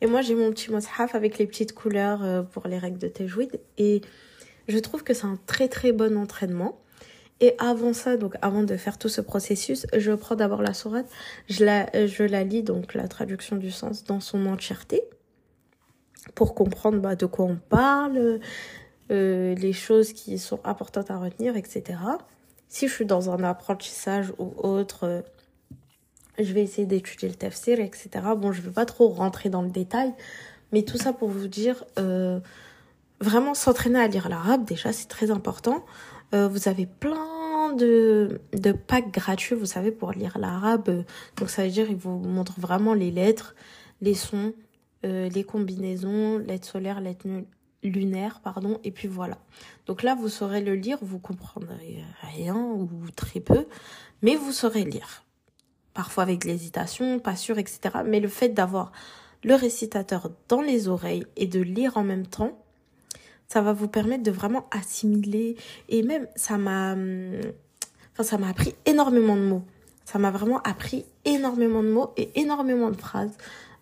Et 0.00 0.06
moi, 0.06 0.22
j'ai 0.22 0.34
mon 0.34 0.50
petit 0.50 0.72
mushaf 0.72 1.14
avec 1.14 1.38
les 1.38 1.46
petites 1.46 1.74
couleurs 1.74 2.22
euh, 2.24 2.42
pour 2.42 2.68
les 2.68 2.78
règles 2.78 2.98
de 2.98 3.08
Tajwid. 3.08 3.60
Et 3.76 4.00
je 4.68 4.78
trouve 4.78 5.02
que 5.02 5.14
c'est 5.14 5.26
un 5.26 5.38
très 5.46 5.68
très 5.68 5.92
bon 5.92 6.16
entraînement. 6.16 6.80
Et 7.40 7.54
avant 7.58 7.92
ça, 7.92 8.16
donc 8.16 8.34
avant 8.42 8.64
de 8.64 8.76
faire 8.76 8.98
tout 8.98 9.08
ce 9.08 9.20
processus, 9.20 9.86
je 9.96 10.12
prends 10.12 10.34
d'abord 10.34 10.60
la 10.60 10.74
sourate, 10.74 11.06
je 11.48 11.64
la, 11.64 11.88
je 12.06 12.24
la 12.24 12.42
lis, 12.42 12.64
donc 12.64 12.94
la 12.94 13.06
traduction 13.06 13.56
du 13.56 13.70
sens 13.70 14.02
dans 14.02 14.18
son 14.18 14.44
entièreté, 14.46 15.02
pour 16.34 16.54
comprendre 16.54 16.98
bah, 16.98 17.14
de 17.14 17.26
quoi 17.26 17.44
on 17.44 17.56
parle, 17.56 18.40
euh, 19.10 19.54
les 19.54 19.72
choses 19.72 20.12
qui 20.12 20.38
sont 20.38 20.60
importantes 20.64 21.10
à 21.10 21.18
retenir, 21.18 21.56
etc. 21.56 21.98
Si 22.68 22.88
je 22.88 22.92
suis 22.92 23.06
dans 23.06 23.30
un 23.30 23.42
apprentissage 23.44 24.32
ou 24.38 24.52
autre, 24.58 25.04
euh, 25.04 25.22
je 26.38 26.52
vais 26.52 26.62
essayer 26.62 26.86
d'étudier 26.86 27.28
le 27.28 27.34
tafsir, 27.34 27.80
etc. 27.80 28.08
Bon, 28.36 28.52
je 28.52 28.60
ne 28.60 28.66
vais 28.66 28.72
pas 28.72 28.86
trop 28.86 29.08
rentrer 29.08 29.48
dans 29.48 29.62
le 29.62 29.70
détail, 29.70 30.12
mais 30.72 30.82
tout 30.82 30.98
ça 30.98 31.12
pour 31.12 31.28
vous 31.28 31.48
dire, 31.48 31.84
euh, 31.98 32.40
vraiment 33.20 33.54
s'entraîner 33.54 33.98
à 33.98 34.08
lire 34.08 34.28
l'arabe, 34.28 34.64
déjà, 34.64 34.92
c'est 34.92 35.08
très 35.08 35.30
important. 35.30 35.84
vous 36.32 36.68
avez 36.68 36.86
plein 36.86 37.72
de, 37.72 38.40
de 38.52 38.72
packs 38.72 39.10
gratuits, 39.12 39.54
vous 39.54 39.66
savez, 39.66 39.90
pour 39.90 40.12
lire 40.12 40.38
l'arabe. 40.38 41.04
Donc, 41.36 41.50
ça 41.50 41.64
veut 41.64 41.70
dire, 41.70 41.90
ils 41.90 41.96
vous 41.96 42.18
montrent 42.18 42.60
vraiment 42.60 42.94
les 42.94 43.10
lettres, 43.10 43.54
les 44.02 44.14
sons, 44.14 44.52
les 45.02 45.44
combinaisons, 45.44 46.38
lettres 46.38 46.68
solaires, 46.68 47.00
lettres 47.00 47.26
nulles, 47.26 47.46
lunaire, 47.82 48.40
pardon, 48.40 48.78
et 48.84 48.90
puis 48.90 49.08
voilà. 49.08 49.38
Donc 49.86 50.02
là, 50.02 50.14
vous 50.14 50.28
saurez 50.28 50.60
le 50.60 50.74
lire, 50.74 50.98
vous 51.02 51.18
comprendrez 51.18 52.02
rien 52.34 52.56
ou 52.56 52.88
très 53.14 53.40
peu, 53.40 53.66
mais 54.22 54.36
vous 54.36 54.52
saurez 54.52 54.84
lire. 54.84 55.24
Parfois 55.98 56.22
avec 56.22 56.44
l'hésitation, 56.44 57.18
pas 57.18 57.34
sûr, 57.34 57.58
etc. 57.58 57.80
Mais 58.06 58.20
le 58.20 58.28
fait 58.28 58.50
d'avoir 58.50 58.92
le 59.42 59.56
récitateur 59.56 60.30
dans 60.48 60.60
les 60.60 60.86
oreilles 60.86 61.26
et 61.34 61.48
de 61.48 61.58
lire 61.58 61.96
en 61.96 62.04
même 62.04 62.24
temps, 62.24 62.56
ça 63.48 63.62
va 63.62 63.72
vous 63.72 63.88
permettre 63.88 64.22
de 64.22 64.30
vraiment 64.30 64.68
assimiler 64.70 65.56
et 65.88 66.04
même 66.04 66.28
ça 66.36 66.56
m'a 66.56 66.94
enfin 68.12 68.22
ça 68.22 68.38
m'a 68.38 68.48
appris 68.48 68.76
énormément 68.86 69.34
de 69.34 69.40
mots. 69.40 69.64
Ça 70.04 70.20
m'a 70.20 70.30
vraiment 70.30 70.62
appris 70.62 71.04
énormément 71.24 71.82
de 71.82 71.88
mots 71.88 72.12
et 72.16 72.30
énormément 72.40 72.90
de 72.90 72.96
phrases. 72.96 73.36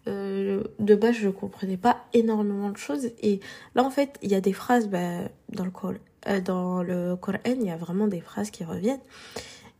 Euh, 0.09 0.65
de 0.79 0.95
base, 0.95 1.17
je 1.17 1.29
comprenais 1.29 1.77
pas 1.77 2.07
énormément 2.15 2.71
de 2.71 2.79
choses. 2.79 3.11
Et 3.21 3.41
là, 3.75 3.85
en 3.85 3.91
fait, 3.91 4.19
il 4.23 4.31
y 4.31 4.35
a 4.35 4.41
des 4.41 4.55
phrases 4.55 4.89
bah, 4.89 5.29
dans 5.51 5.67
le 5.67 5.73
euh, 6.29 6.41
dans 6.41 6.83
le 6.83 7.15
Coran, 7.17 7.41
il 7.45 7.67
y 7.67 7.71
a 7.71 7.77
vraiment 7.77 8.07
des 8.07 8.23
phrases 8.23 8.51
qui 8.51 8.65
reviennent. 8.65 9.03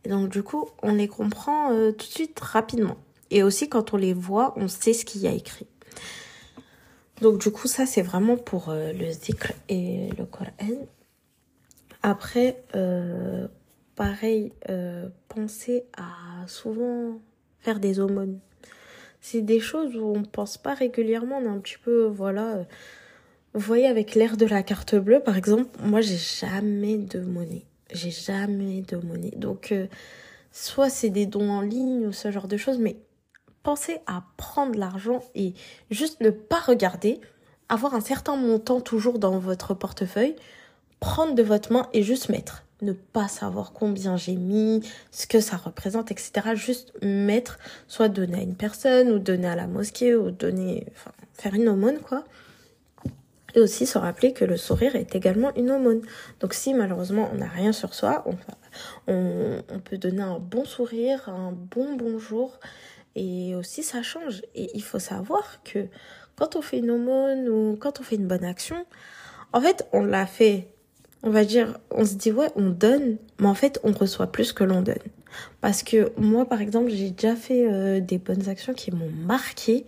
Et 0.07 0.09
donc, 0.09 0.29
du 0.29 0.41
coup, 0.41 0.69
on 0.81 0.93
les 0.93 1.07
comprend 1.07 1.71
euh, 1.71 1.91
tout 1.91 2.07
de 2.07 2.11
suite 2.11 2.39
rapidement. 2.39 2.95
Et 3.29 3.43
aussi, 3.43 3.67
quand 3.67 3.93
on 3.93 3.97
les 3.97 4.13
voit, 4.13 4.53
on 4.55 4.67
sait 4.67 4.93
ce 4.93 5.03
qu'il 5.03 5.21
y 5.21 5.27
a 5.27 5.33
écrit. 5.33 5.67
Donc, 7.21 7.39
du 7.39 7.51
coup, 7.51 7.67
ça, 7.67 7.85
c'est 7.85 8.01
vraiment 8.01 8.37
pour 8.37 8.71
le 8.71 9.11
zikr 9.11 9.51
et 9.67 10.09
le 10.17 10.25
Coran. 10.25 10.51
Après, 12.03 12.63
pareil, 13.95 14.53
pensez 15.27 15.83
à 15.97 16.47
souvent 16.47 17.19
faire 17.59 17.81
des 17.81 17.99
aumônes 17.99 18.39
c'est 19.27 19.41
des 19.41 19.59
choses 19.59 19.95
où 19.95 20.05
on 20.15 20.23
pense 20.23 20.57
pas 20.57 20.73
régulièrement, 20.73 21.39
on 21.39 21.45
est 21.45 21.49
un 21.49 21.59
petit 21.59 21.77
peu, 21.83 22.05
voilà. 22.05 22.55
Euh, 22.55 22.63
vous 23.53 23.59
voyez, 23.59 23.87
avec 23.87 24.15
l'air 24.15 24.37
de 24.37 24.45
la 24.45 24.63
carte 24.63 24.95
bleue, 24.95 25.19
par 25.19 25.35
exemple, 25.35 25.65
moi, 25.83 26.01
j'ai 26.01 26.17
jamais 26.17 26.97
de 26.97 27.19
monnaie. 27.19 27.65
J'ai 27.93 28.11
jamais 28.11 28.81
de 28.81 28.97
monnaie. 28.97 29.33
Donc, 29.35 29.71
euh, 29.71 29.87
soit 30.51 30.89
c'est 30.89 31.09
des 31.09 31.25
dons 31.25 31.49
en 31.49 31.61
ligne 31.61 32.07
ou 32.07 32.11
ce 32.11 32.31
genre 32.31 32.47
de 32.47 32.57
choses, 32.57 32.79
mais 32.79 32.97
pensez 33.63 33.99
à 34.07 34.23
prendre 34.37 34.77
l'argent 34.77 35.23
et 35.35 35.53
juste 35.91 36.21
ne 36.21 36.29
pas 36.29 36.59
regarder, 36.59 37.19
avoir 37.69 37.93
un 37.93 38.01
certain 38.01 38.35
montant 38.35 38.81
toujours 38.81 39.19
dans 39.19 39.39
votre 39.39 39.73
portefeuille, 39.73 40.35
prendre 40.99 41.35
de 41.35 41.43
votre 41.43 41.71
main 41.71 41.87
et 41.93 42.03
juste 42.03 42.29
mettre 42.29 42.63
ne 42.81 42.93
pas 42.93 43.27
savoir 43.27 43.73
combien 43.73 44.17
j'ai 44.17 44.35
mis, 44.35 44.81
ce 45.11 45.25
que 45.27 45.39
ça 45.39 45.57
représente, 45.57 46.11
etc. 46.11 46.31
Juste 46.53 46.93
mettre, 47.01 47.57
soit 47.87 48.09
donner 48.09 48.39
à 48.39 48.41
une 48.41 48.55
personne, 48.55 49.09
ou 49.11 49.19
donner 49.19 49.47
à 49.47 49.55
la 49.55 49.67
mosquée, 49.67 50.15
ou 50.15 50.31
donner, 50.31 50.85
enfin, 50.91 51.11
faire 51.33 51.53
une 51.55 51.69
aumône, 51.69 51.99
quoi. 51.99 52.23
Aussi 53.57 53.85
se 53.85 53.97
rappeler 53.97 54.33
que 54.33 54.45
le 54.45 54.55
sourire 54.55 54.95
est 54.95 55.15
également 55.15 55.53
une 55.55 55.71
aumône. 55.71 56.01
Donc 56.39 56.53
si 56.53 56.73
malheureusement 56.73 57.29
on 57.33 57.37
n'a 57.37 57.47
rien 57.47 57.71
sur 57.71 57.93
soi, 57.93 58.23
on, 59.07 59.79
peut 59.83 59.97
donner 59.97 60.21
un 60.21 60.39
bon 60.39 60.63
sourire, 60.65 61.27
un 61.29 61.51
bon 61.51 61.95
bonjour. 61.95 62.59
Et 63.15 63.55
aussi 63.55 63.83
ça 63.83 64.03
change. 64.03 64.43
Et 64.53 64.69
il 64.75 64.83
faut 64.83 64.99
savoir 64.99 65.63
que 65.63 65.87
quand 66.35 66.55
on 66.55 66.61
fait 66.61 66.77
une 66.77 66.91
aumône 66.91 67.49
ou 67.49 67.77
quand 67.79 67.99
on 67.99 68.03
fait 68.03 68.15
une 68.15 68.27
bonne 68.27 68.45
action, 68.45 68.85
en 69.53 69.61
fait 69.61 69.87
on 69.91 70.03
l'a 70.03 70.27
fait 70.27 70.67
on 71.23 71.29
va 71.29 71.45
dire, 71.45 71.77
on 71.91 72.05
se 72.05 72.13
dit 72.13 72.31
ouais, 72.31 72.49
on 72.55 72.69
donne, 72.69 73.17
mais 73.39 73.47
en 73.47 73.53
fait, 73.53 73.79
on 73.83 73.91
reçoit 73.91 74.27
plus 74.27 74.53
que 74.53 74.63
l'on 74.63 74.81
donne. 74.81 74.95
Parce 75.61 75.83
que 75.83 76.11
moi, 76.17 76.45
par 76.45 76.61
exemple, 76.61 76.89
j'ai 76.89 77.11
déjà 77.11 77.35
fait 77.35 77.67
euh, 77.67 77.99
des 77.99 78.17
bonnes 78.17 78.49
actions 78.49 78.73
qui 78.73 78.91
m'ont 78.91 79.11
marqué 79.25 79.85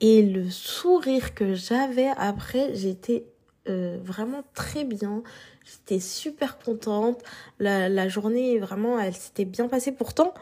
et 0.00 0.22
le 0.22 0.48
sourire 0.50 1.34
que 1.34 1.54
j'avais 1.54 2.08
après, 2.16 2.74
j'étais 2.74 3.24
euh, 3.68 3.98
vraiment 4.02 4.42
très 4.54 4.84
bien. 4.84 5.22
J'étais 5.64 6.00
super 6.00 6.58
contente. 6.58 7.22
La, 7.58 8.08
journée, 8.08 8.58
vraiment, 8.58 8.98
elle 8.98 9.14
s'était 9.14 9.44
bien 9.44 9.68
passée. 9.68 9.92
Pourtant, 9.92 10.32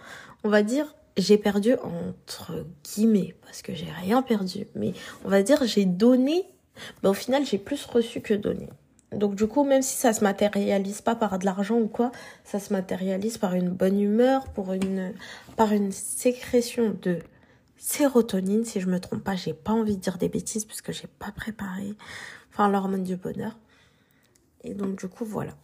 on 0.44 0.48
va 0.48 0.62
dire, 0.62 0.94
j'ai 1.16 1.38
perdu 1.38 1.74
entre 1.74 2.66
guillemets, 2.84 3.34
parce 3.42 3.62
que 3.62 3.74
j'ai 3.74 3.90
rien 4.02 4.22
perdu. 4.22 4.66
Mais 4.74 4.92
on 5.24 5.28
va 5.28 5.42
dire, 5.42 5.64
j'ai 5.64 5.86
donné, 5.86 6.44
mais 7.02 7.08
au 7.08 7.14
final, 7.14 7.44
j'ai 7.44 7.58
plus 7.58 7.84
reçu 7.86 8.20
que 8.20 8.34
donné. 8.34 8.68
Donc 9.12 9.34
du 9.34 9.46
coup, 9.46 9.64
même 9.64 9.82
si 9.82 9.96
ça 9.96 10.12
se 10.12 10.22
matérialise 10.22 11.00
pas 11.00 11.14
par 11.14 11.38
de 11.38 11.44
l'argent 11.44 11.78
ou 11.78 11.86
quoi, 11.86 12.12
ça 12.44 12.58
se 12.58 12.72
matérialise 12.72 13.38
par 13.38 13.54
une 13.54 13.70
bonne 13.70 14.00
humeur, 14.00 14.48
pour 14.48 14.72
une, 14.72 15.14
par 15.56 15.72
une 15.72 15.92
sécrétion 15.92 16.94
de 17.02 17.20
sérotonine, 17.76 18.64
si 18.64 18.80
je 18.80 18.86
me 18.86 19.00
trompe 19.00 19.22
pas, 19.22 19.36
j'ai 19.36 19.54
pas 19.54 19.72
envie 19.72 19.96
de 19.96 20.00
dire 20.00 20.18
des 20.18 20.28
bêtises 20.28 20.64
puisque 20.64 20.92
j'ai 20.92 21.08
pas 21.18 21.32
préparé, 21.32 21.94
enfin 22.52 22.68
l'hormone 22.68 23.04
du 23.04 23.16
bonheur. 23.16 23.56
Et 24.64 24.74
donc 24.74 24.98
du 24.98 25.08
coup, 25.08 25.24
voilà. 25.24 25.54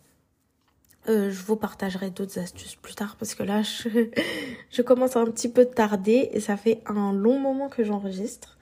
Euh, 1.08 1.32
je 1.32 1.42
vous 1.42 1.56
partagerai 1.56 2.10
d'autres 2.10 2.38
astuces 2.38 2.76
plus 2.76 2.94
tard 2.94 3.16
parce 3.18 3.34
que 3.34 3.42
là, 3.42 3.62
je, 3.62 4.82
commence 4.82 5.16
un 5.16 5.24
petit 5.26 5.48
peu 5.48 5.64
tarder 5.64 6.30
et 6.32 6.38
ça 6.38 6.56
fait 6.56 6.80
un 6.86 7.12
long 7.12 7.38
moment 7.40 7.68
que 7.68 7.82
j'enregistre. 7.82 8.56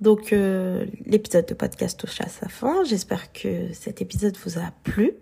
Donc 0.00 0.32
euh, 0.32 0.86
l'épisode 1.04 1.46
de 1.46 1.54
podcast 1.54 2.00
touche 2.00 2.20
à 2.20 2.28
sa 2.28 2.48
fin. 2.48 2.84
J'espère 2.84 3.32
que 3.32 3.72
cet 3.72 4.00
épisode 4.00 4.36
vous 4.44 4.58
a 4.58 4.72
plu. 4.82 5.12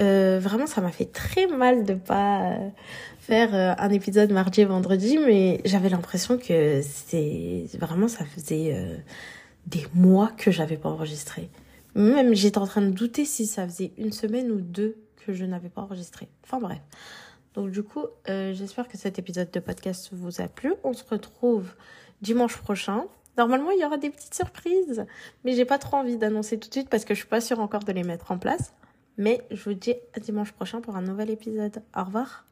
Euh, 0.00 0.38
vraiment, 0.40 0.66
ça 0.66 0.80
m'a 0.80 0.92
fait 0.92 1.12
très 1.12 1.46
mal 1.46 1.84
de 1.84 1.94
pas 1.94 2.56
faire 3.30 3.54
un 3.54 3.90
épisode 3.90 4.32
mardi 4.32 4.62
et 4.62 4.64
vendredi, 4.64 5.16
mais 5.18 5.60
j'avais 5.64 5.88
l'impression 5.88 6.36
que 6.36 6.80
c'est 6.82 7.66
vraiment 7.78 8.08
ça 8.08 8.24
faisait 8.24 9.00
des 9.66 9.86
mois 9.94 10.32
que 10.36 10.50
j'avais 10.50 10.76
pas 10.76 10.88
enregistré. 10.88 11.48
Même 11.94 12.34
j'étais 12.34 12.58
en 12.58 12.66
train 12.66 12.82
de 12.82 12.90
douter 12.90 13.24
si 13.24 13.46
ça 13.46 13.66
faisait 13.66 13.92
une 13.98 14.12
semaine 14.12 14.50
ou 14.50 14.60
deux 14.60 14.96
que 15.24 15.32
je 15.32 15.44
n'avais 15.44 15.68
pas 15.68 15.82
enregistré. 15.82 16.28
Enfin 16.44 16.58
bref. 16.58 16.80
Donc 17.54 17.70
du 17.70 17.82
coup, 17.82 18.04
euh, 18.28 18.52
j'espère 18.52 18.88
que 18.88 18.96
cet 18.96 19.18
épisode 19.18 19.50
de 19.50 19.60
podcast 19.60 20.10
vous 20.12 20.40
a 20.40 20.48
plu. 20.48 20.74
On 20.84 20.92
se 20.92 21.04
retrouve 21.08 21.72
dimanche 22.22 22.56
prochain. 22.56 23.04
Normalement, 23.36 23.70
il 23.70 23.80
y 23.80 23.84
aura 23.84 23.96
des 23.96 24.10
petites 24.10 24.34
surprises, 24.34 25.06
mais 25.44 25.54
j'ai 25.54 25.64
pas 25.64 25.78
trop 25.78 25.96
envie 25.96 26.16
d'annoncer 26.16 26.58
tout 26.58 26.68
de 26.68 26.74
suite 26.74 26.88
parce 26.88 27.04
que 27.04 27.14
je 27.14 27.20
suis 27.20 27.28
pas 27.28 27.40
sûre 27.40 27.60
encore 27.60 27.84
de 27.84 27.92
les 27.92 28.02
mettre 28.02 28.32
en 28.32 28.38
place. 28.38 28.72
Mais 29.18 29.42
je 29.50 29.62
vous 29.64 29.74
dis 29.74 29.94
à 30.14 30.20
dimanche 30.20 30.52
prochain 30.52 30.80
pour 30.80 30.96
un 30.96 31.02
nouvel 31.02 31.30
épisode. 31.30 31.82
Au 31.96 32.04
revoir. 32.04 32.49